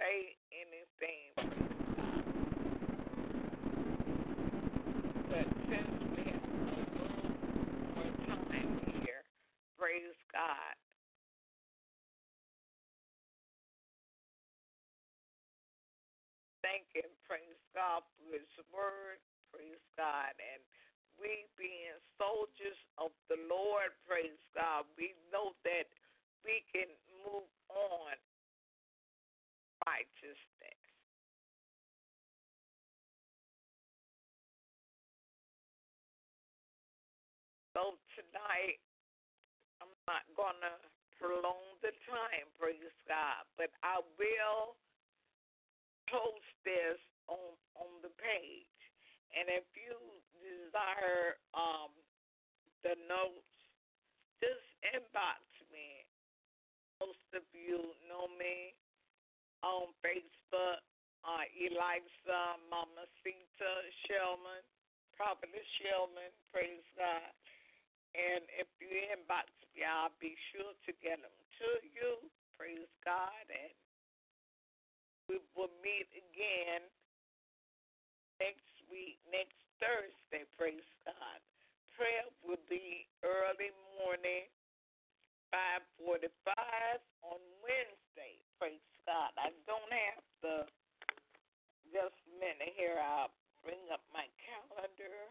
Say 0.00 0.36
anything, 0.50 1.36
but 5.28 5.46
since 5.68 5.92
we 6.16 6.22
have 6.24 6.40
a 6.40 6.72
little 6.72 7.30
more 7.94 8.12
time 8.26 8.70
here, 9.02 9.22
praise 9.78 10.16
God. 10.32 10.74
Thank 16.70 17.02
and 17.02 17.10
praise 17.26 17.58
God 17.74 18.06
for 18.14 18.30
His 18.30 18.46
word, 18.70 19.18
praise 19.50 19.82
God, 19.98 20.30
and 20.38 20.62
we 21.18 21.50
being 21.58 21.98
soldiers 22.14 22.78
of 22.94 23.10
the 23.26 23.34
Lord, 23.50 23.90
praise 24.06 24.38
God, 24.54 24.86
we 24.94 25.18
know 25.34 25.50
that 25.66 25.90
we 26.46 26.62
can 26.70 26.86
move 27.26 27.50
on 27.74 28.14
righteousness. 29.82 30.82
So 37.74 37.98
tonight, 38.14 38.78
I'm 39.82 39.90
not 40.06 40.22
gonna 40.38 40.78
prolong 41.18 41.82
the 41.82 41.90
time, 42.06 42.46
praise 42.62 42.94
God, 43.10 43.42
but 43.58 43.74
I 43.82 43.98
will 44.22 44.78
post 46.10 46.50
this 46.66 46.98
on 47.30 47.54
on 47.78 47.90
the 48.02 48.12
page. 48.18 48.68
And 49.32 49.46
if 49.48 49.64
you 49.78 49.96
desire 50.42 51.38
um 51.54 51.94
the 52.82 52.98
notes, 53.06 53.58
just 54.42 54.66
inbox 54.90 55.40
me. 55.70 56.04
Most 56.98 57.22
of 57.32 57.46
you 57.54 57.94
know 58.10 58.28
me 58.36 58.74
on 59.62 59.94
Facebook, 60.02 60.82
uh 61.24 61.44
Elisa 61.54 62.58
Mama 62.68 63.06
Sita 63.22 63.72
Shellman, 64.04 64.64
Prophetess 65.14 65.68
Shellman, 65.80 66.32
praise 66.50 66.84
God. 66.98 67.32
And 68.16 68.42
if 68.58 68.66
you 68.82 68.90
inbox 68.90 69.46
me, 69.76 69.86
I'll 69.86 70.10
be 70.18 70.34
sure 70.50 70.74
to 70.74 70.90
get 70.98 71.22
them 71.22 71.30
to 71.62 71.70
you. 71.94 72.18
Praise 72.58 72.90
God. 73.06 73.46
And 73.46 73.70
we 75.30 75.38
will 75.54 75.70
meet 75.78 76.10
again 76.10 76.82
next 78.42 78.74
week, 78.90 79.14
next 79.30 79.54
Thursday. 79.78 80.42
Praise 80.58 80.90
God. 81.06 81.38
Prayer 81.94 82.26
will 82.42 82.58
be 82.66 83.06
early 83.22 83.70
morning, 84.02 84.50
5:45 85.54 86.98
on 87.22 87.38
Wednesday. 87.62 88.42
Praise 88.58 88.82
God. 89.06 89.30
I 89.38 89.54
don't 89.70 89.92
have 89.92 90.24
the 90.42 90.56
just 91.94 92.18
a 92.26 92.32
minute 92.42 92.74
here. 92.74 92.98
I'll 92.98 93.30
bring 93.62 93.86
up 93.94 94.02
my 94.10 94.26
calendar. 94.42 95.30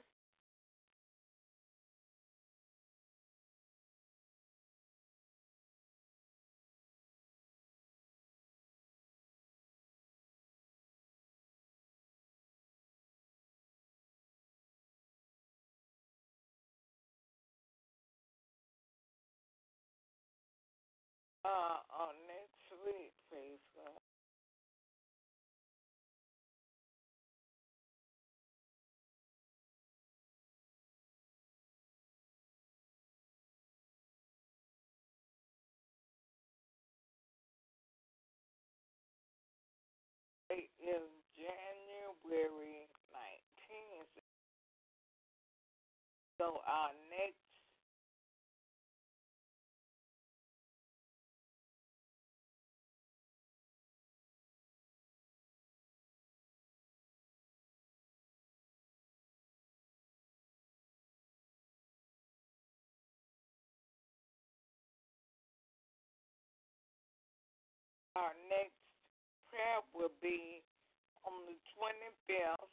uh, 21.50 21.82
on 22.06 22.14
next 22.30 22.70
week, 22.86 23.14
please, 23.34 23.64
God. 23.74 23.98
It 40.50 40.70
is 40.82 41.10
January 41.38 42.90
19th. 43.14 44.14
So 46.40 46.62
our 46.66 46.94
next 47.10 47.49
our 68.20 68.36
next 68.52 68.76
prayer 69.48 69.80
will 69.96 70.12
be 70.20 70.60
on 71.24 71.48
the 71.48 71.56
25th. 71.80 72.68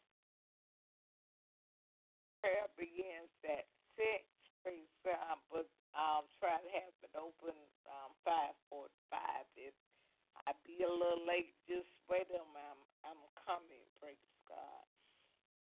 Prayer 2.42 2.66
begins 2.74 3.30
at 3.46 3.70
6. 3.94 4.26
Praise 4.66 4.90
God, 5.06 5.38
but 5.54 5.70
I'll 5.94 6.26
try 6.42 6.58
to 6.58 6.70
have 6.82 6.94
it 7.06 7.14
open 7.14 7.54
um, 7.86 8.10
5.45. 8.26 8.90
If 9.54 9.74
I 10.42 10.50
be 10.66 10.82
a 10.82 10.90
little 10.90 11.22
late, 11.22 11.54
just 11.70 11.86
wait 12.10 12.26
a 12.34 12.42
minute. 12.42 12.82
I'm, 13.06 13.14
I'm 13.14 13.22
coming, 13.46 13.86
praise 14.02 14.18
God. 14.50 14.84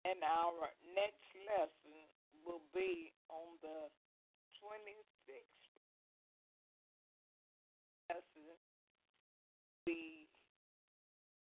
And 0.06 0.22
our 0.22 0.70
next 0.94 1.26
lesson 1.50 1.98
will 2.46 2.62
be 2.70 3.10
on 3.26 3.58
the 3.66 3.90
26th 4.62 5.74
lesson, 8.10 8.54
the 9.86 10.26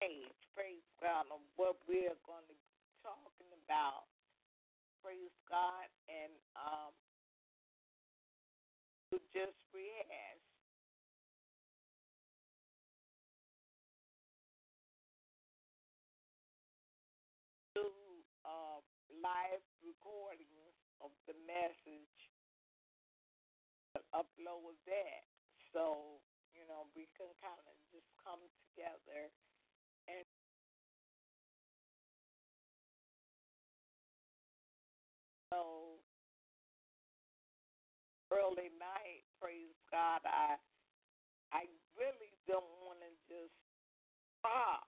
page, 0.00 0.38
praise 0.54 0.84
God, 1.00 1.26
of 1.32 1.42
what 1.56 1.76
we're 1.88 2.16
going 2.24 2.46
to 2.46 2.56
be 2.56 2.72
talking 3.02 3.50
about. 3.66 4.06
Praise 5.02 5.34
God. 5.48 5.88
And 6.08 6.32
um, 6.56 6.92
we 9.12 9.18
just 9.32 9.56
rehash. 9.72 10.44
Do 17.74 17.86
uh, 18.44 18.82
live 19.22 19.62
recordings 19.80 20.76
of 21.00 21.14
the 21.30 21.34
message, 21.46 22.18
upload 24.10 24.74
that. 24.86 25.22
So, 25.70 26.18
know, 26.68 26.86
we 26.94 27.08
can 27.16 27.32
kind 27.40 27.58
of 27.66 27.76
just 27.90 28.06
come 28.22 28.40
together 28.70 29.32
and 30.08 30.24
so 35.52 35.96
early 38.32 38.68
night, 38.76 39.24
praise 39.40 39.76
God, 39.90 40.20
I 40.24 40.60
I 41.52 41.64
really 41.96 42.36
don't 42.44 42.68
want 42.84 43.00
to 43.00 43.12
just 43.24 43.56
stop 44.40 44.84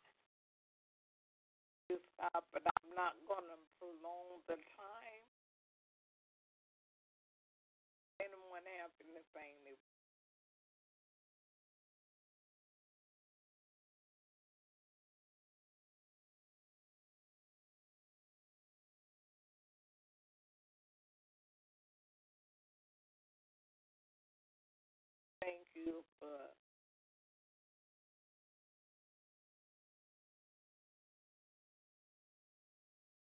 this 1.88 2.04
God, 2.20 2.44
but 2.52 2.62
I'm 2.62 2.92
not 2.92 3.16
going 3.24 3.48
to 3.48 3.58
prolong 3.80 4.44
the 4.46 4.60
time. 4.76 5.24
Anyone 8.20 8.68
have 8.78 8.92
anything 9.00 9.56
they 9.64 9.80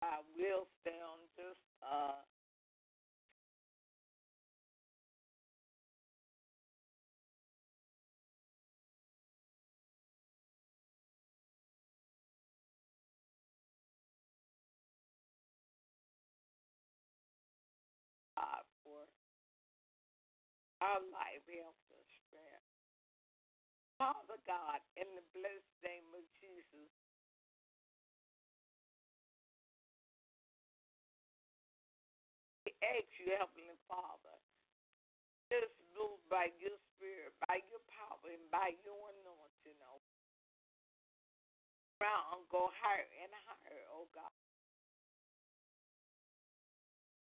I 0.01 0.21
will 0.37 0.67
stay 0.81 0.99
on 1.01 1.19
just 1.35 1.59
uh 1.83 2.21
for 18.83 19.07
our 20.81 21.01
life, 21.11 21.43
health, 21.47 21.79
and 21.91 22.14
Father 23.99 24.39
God, 24.47 24.81
in 24.99 25.07
the 25.15 25.25
blessed 25.33 25.75
name 25.83 26.09
of 26.13 26.25
Jesus, 26.43 26.91
we 32.67 32.71
ask 32.83 33.07
you, 33.21 33.31
Heavenly 33.37 33.77
Father, 33.87 34.37
just 35.51 35.73
move 35.95 36.19
by 36.29 36.51
your 36.59 36.75
spirit, 36.95 37.33
by 37.47 37.61
your 37.71 37.81
power, 37.91 38.27
and 38.31 38.47
by 38.51 38.75
your 38.85 39.11
anointing, 39.21 39.79
oh 39.87 40.01
Around, 42.01 42.51
go 42.51 42.69
higher 42.75 43.07
and 43.23 43.31
higher, 43.47 43.87
oh 43.95 44.07
God. 44.13 44.35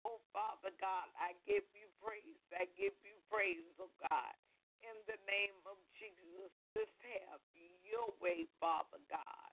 Oh 0.06 0.22
Father 0.34 0.72
God, 0.80 1.10
I 1.20 1.34
give 1.48 1.66
you 1.74 1.90
praise. 2.02 2.40
I 2.54 2.66
give 2.78 2.94
you 3.04 3.16
praise, 3.32 3.66
oh 3.82 3.92
God. 4.10 4.36
In 4.84 4.98
the 5.06 5.20
name 5.28 5.58
of 5.68 5.78
Jesus, 6.00 6.52
just 6.72 6.96
have 7.20 7.42
your 7.84 8.14
way, 8.22 8.48
Father 8.62 9.02
God. 9.12 9.52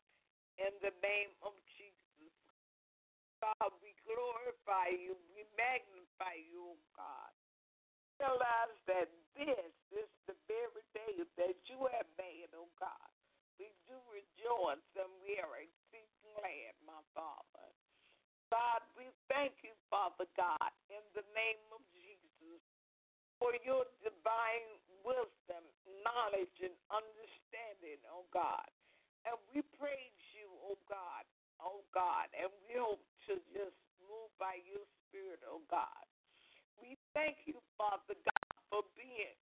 In 0.57 0.72
the 0.81 0.95
name 1.03 1.33
of 1.45 1.53
Jesus, 1.77 2.33
God, 3.43 3.72
we 3.85 3.93
glorify 4.07 4.93
you. 4.93 5.16
We 5.35 5.45
magnify 5.59 6.41
you, 6.49 6.77
oh 6.77 6.83
God. 6.97 7.33
Realize 8.16 8.77
that 8.89 9.09
this 9.37 9.72
is 9.93 10.09
the 10.24 10.37
very 10.49 10.85
day 10.97 11.20
that 11.37 11.59
you 11.68 11.85
have 11.93 12.09
made, 12.16 12.49
oh 12.57 12.72
God. 12.81 13.11
We 13.61 13.72
do 13.89 13.97
rejoice 14.09 14.89
and 14.97 15.12
we 15.24 15.37
are 15.41 15.61
exceeding 15.61 16.09
glad, 16.37 16.72
my 16.85 17.01
Father. 17.12 17.68
God, 18.53 18.85
we 18.95 19.11
thank 19.29 19.59
you, 19.64 19.74
Father 19.91 20.29
God, 20.39 20.72
in 20.89 21.03
the 21.12 21.27
name 21.35 21.66
of 21.74 21.83
Jesus, 21.93 22.62
for 23.41 23.53
your 23.64 23.85
divine 24.01 24.70
wisdom, 25.07 25.62
knowledge, 26.02 26.57
and 26.59 26.74
understanding, 26.90 28.02
oh 28.11 28.26
God. 28.34 28.66
And 29.22 29.38
we 29.54 29.62
praise 29.78 30.20
you, 30.34 30.50
oh 30.66 30.78
God, 30.90 31.22
oh 31.62 31.86
God, 31.94 32.26
and 32.34 32.50
we 32.66 32.74
hope 32.74 33.02
to 33.30 33.38
just 33.54 33.78
move 34.02 34.30
by 34.42 34.59
your 34.66 34.82
spirit, 35.07 35.40
oh 35.46 35.62
God. 35.70 36.02
We 36.82 36.98
thank 37.14 37.46
you, 37.46 37.57
Father 37.78 38.18
God, 38.18 38.50
for 38.68 38.82
being 38.98 39.34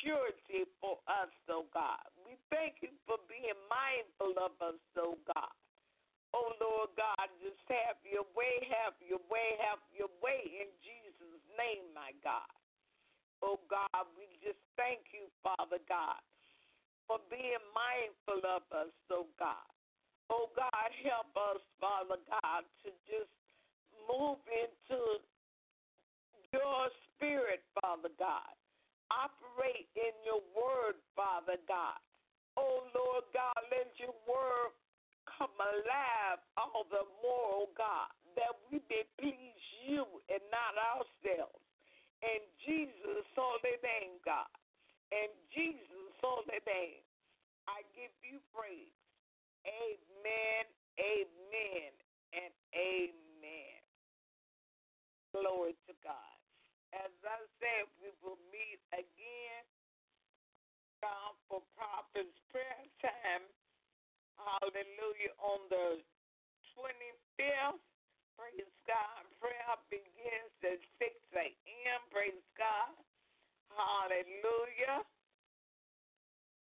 surety 0.00 0.64
for 0.80 0.96
us, 1.04 1.32
oh 1.52 1.68
God. 1.76 2.08
We 2.24 2.40
thank 2.48 2.80
you 2.80 2.92
for 3.04 3.20
being 3.28 3.56
mindful 3.68 4.40
of 4.40 4.56
us, 4.64 4.80
oh 4.96 5.20
God. 5.28 5.56
Oh 6.34 6.52
Lord 6.60 6.92
God, 6.96 7.28
just 7.40 7.60
have 7.68 7.96
your 8.04 8.26
way, 8.36 8.60
have 8.68 8.96
your 9.00 9.22
way, 9.32 9.56
have 9.64 9.80
your 9.92 10.12
way 10.20 10.44
in 10.44 10.68
Jesus' 10.84 11.44
name, 11.56 11.88
my 11.96 12.12
God. 12.20 12.48
Oh 13.42 13.60
God, 13.68 14.04
we 14.16 14.26
just 14.40 14.60
thank 14.76 15.12
you, 15.12 15.28
Father 15.44 15.80
God, 15.88 16.20
for 17.06 17.20
being 17.28 17.60
mindful 17.76 18.40
of 18.48 18.64
us, 18.72 18.92
oh 19.12 19.28
God. 19.38 19.68
Oh 20.30 20.50
God, 20.56 20.88
help 21.04 21.30
us, 21.54 21.62
Father 21.78 22.18
God, 22.26 22.62
to 22.82 22.90
just 23.06 23.30
move 24.10 24.42
into 24.50 25.00
your 26.52 26.90
spirit, 27.14 27.62
Father 27.82 28.10
God. 28.18 28.54
Operate 29.12 29.86
in 29.94 30.14
your 30.26 30.42
word, 30.50 30.98
Father 31.14 31.60
God. 31.68 32.00
Oh 32.56 32.88
Lord 32.96 33.24
God, 33.36 33.60
let 33.70 33.92
your 34.00 34.16
word 34.26 34.74
come 35.28 35.52
alive 35.60 36.40
all 36.56 36.88
the 36.88 37.04
more, 37.20 37.68
oh 37.68 37.70
God, 37.76 38.10
that 38.34 38.54
we 38.70 38.80
may 38.88 39.04
please 39.20 39.62
you 39.86 40.02
and 40.32 40.42
not 40.50 40.74
ourselves. 40.74 41.65
In 42.24 42.42
Jesus' 42.64 43.28
holy 43.36 43.76
name, 43.84 44.16
God. 44.24 44.48
And 45.12 45.30
Jesus' 45.52 46.16
holy 46.22 46.60
name, 46.66 47.04
I 47.68 47.82
give 47.94 48.12
you 48.22 48.40
praise. 48.54 48.94
Amen, 49.66 50.64
amen, 50.98 51.90
and 52.32 52.52
amen. 52.74 53.80
Glory 55.34 55.74
to 55.90 55.94
God. 56.02 56.36
As 56.94 57.12
I 57.26 57.38
said, 57.60 57.90
we 58.00 58.08
will 58.22 58.40
meet 58.54 58.80
again 58.94 59.64
uh, 61.04 61.34
for 61.50 61.60
Prophet's 61.76 62.38
prayer 62.50 62.86
time. 63.02 63.44
Hallelujah. 64.38 64.96
hallelujah, 64.96 65.34
on 65.42 65.60
the 65.70 65.86
25th. 66.76 67.95
Praise 68.36 68.76
God. 68.84 69.24
Prayer 69.40 69.76
begins 69.88 70.52
at 70.60 70.80
6 71.00 71.08
a.m. 71.40 72.00
Praise 72.12 72.44
God. 72.52 72.92
Hallelujah. 73.72 75.00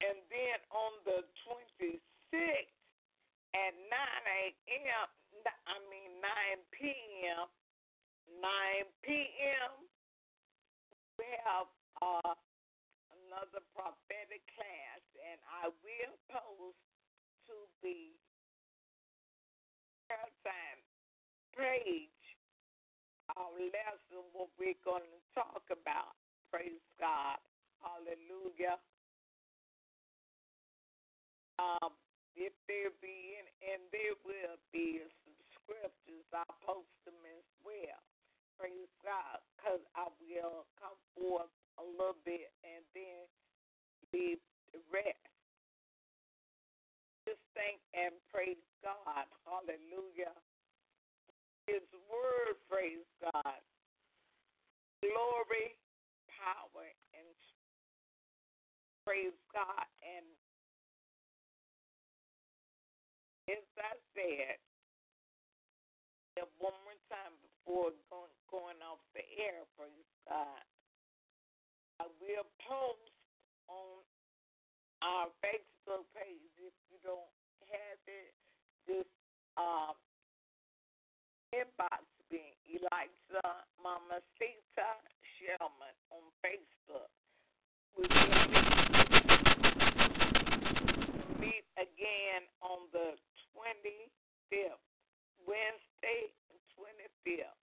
And 0.03 0.19
then 0.28 0.59
on 0.76 0.93
the 1.07 1.24
26th 1.47 2.76
at 3.55 3.74
9 3.88 3.88
a.m., 3.88 5.07
I 5.47 5.80
mean 5.88 6.11
9 6.19 6.76
p.m., 6.76 7.47
9 8.36 9.07
p.m., 9.07 9.72
we 11.15 11.28
have 11.47 11.72
uh, 12.03 12.36
another 13.32 13.63
prophetic 13.72 14.43
class, 14.59 15.01
and 15.24 15.39
I 15.47 15.72
will 15.72 16.15
post 16.28 16.84
to 17.47 17.55
the 17.80 18.11
prayer 20.11 20.32
time 20.43 20.91
page 21.56 22.22
our 23.38 23.54
lesson, 23.56 24.24
what 24.36 24.52
we're 24.60 24.80
going 24.84 25.06
to 25.06 25.22
talk 25.32 25.64
about. 25.72 26.16
Praise 26.52 26.84
God. 26.99 27.39
Hallelujah. 27.80 28.76
Um, 31.60 31.95
if 32.36 32.52
there 32.68 32.91
be, 32.99 33.39
and, 33.39 33.49
and 33.62 33.82
there 33.93 34.18
will 34.26 34.58
be 34.74 34.99
some 35.24 35.39
scriptures, 35.56 36.28
I'll 36.34 36.60
post 36.66 36.91
them 37.08 37.18
as 37.24 37.47
well. 37.64 38.02
Praise 38.60 38.91
God. 39.06 39.39
Because 39.56 39.84
I 39.95 40.12
will 40.20 40.68
come 40.76 40.97
forth 41.16 41.52
a 41.80 41.86
little 41.86 42.20
bit 42.28 42.52
and 42.68 42.84
then 42.91 43.24
leave 44.12 44.41
the 44.76 44.82
rest. 44.91 45.30
Just 47.30 47.43
thank 47.54 47.80
and 47.93 48.12
praise 48.34 48.60
God. 48.84 49.30
Hallelujah. 49.45 50.34
His 51.72 51.88
word, 52.11 52.59
praise 52.67 53.07
God. 53.24 53.63
Glory, 54.99 55.80
power, 56.36 56.88
and 57.15 57.32
praise 59.07 59.32
God. 59.55 59.88
And 60.03 60.28
as 63.55 63.63
I 63.80 63.95
said, 64.11 64.59
one 66.59 66.76
more 66.84 66.99
time 67.07 67.34
before 67.39 67.95
going, 68.11 68.36
going 68.51 68.80
off 68.84 68.99
the 69.15 69.24
air, 69.39 69.63
praise 69.80 70.11
God, 70.28 70.63
I 72.03 72.05
will 72.19 72.47
post 72.67 73.15
on 73.72 74.03
our 75.01 75.32
Facebook 75.39 76.03
page. 76.13 76.51
If 76.59 76.76
you 76.91 76.99
don't 77.01 77.32
have 77.72 78.01
it, 78.11 78.34
just 78.86 79.09
um, 79.55 79.95
inbox 81.52 82.08
me, 82.32 82.56
Eliza 82.64 83.47
Mama 83.84 84.24
Sita 84.39 84.89
Sherman 85.36 85.95
on 86.16 86.24
Facebook. 86.39 87.12
We 87.91 88.08
will 88.08 88.39
meet 91.43 91.68
again 91.76 92.47
on 92.64 92.88
the 92.95 93.20
25th, 93.52 94.80
Wednesday, 95.43 96.32
25th, 96.80 97.60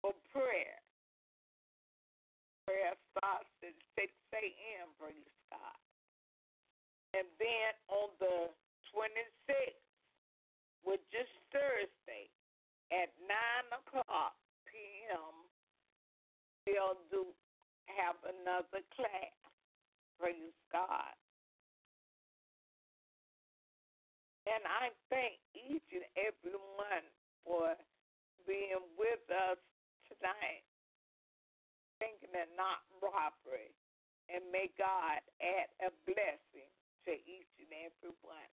for 0.00 0.16
prayer. 0.32 0.80
Prayer 2.64 2.96
starts 3.12 3.52
at 3.64 3.76
6 4.00 4.08
a.m., 4.32 4.88
praise 4.96 5.32
God. 5.52 5.76
And 7.12 7.28
then 7.36 7.72
on 7.92 8.08
the 8.20 8.48
26th, 8.96 9.87
which 10.88 11.04
is 11.12 11.28
Thursday, 11.52 12.32
at 12.88 13.12
9 13.20 13.76
o'clock 13.76 14.32
p.m., 14.64 15.36
we'll 16.64 16.96
do 17.12 17.28
have 17.92 18.16
another 18.24 18.80
class. 18.96 19.36
Praise 20.16 20.56
God. 20.72 21.12
And 24.48 24.64
I 24.64 24.96
thank 25.12 25.36
each 25.52 25.84
and 25.92 26.08
every 26.16 26.56
one 26.56 27.04
for 27.44 27.76
being 28.48 28.80
with 28.96 29.20
us 29.28 29.60
tonight, 30.08 30.64
thinking 32.00 32.32
it 32.32 32.48
not 32.56 32.80
robbery. 33.04 33.76
And 34.32 34.40
may 34.48 34.72
God 34.80 35.20
add 35.44 35.68
a 35.84 35.92
blessing 36.08 36.72
to 37.04 37.12
each 37.28 37.52
and 37.60 37.72
every 37.76 38.16
one. 38.24 38.52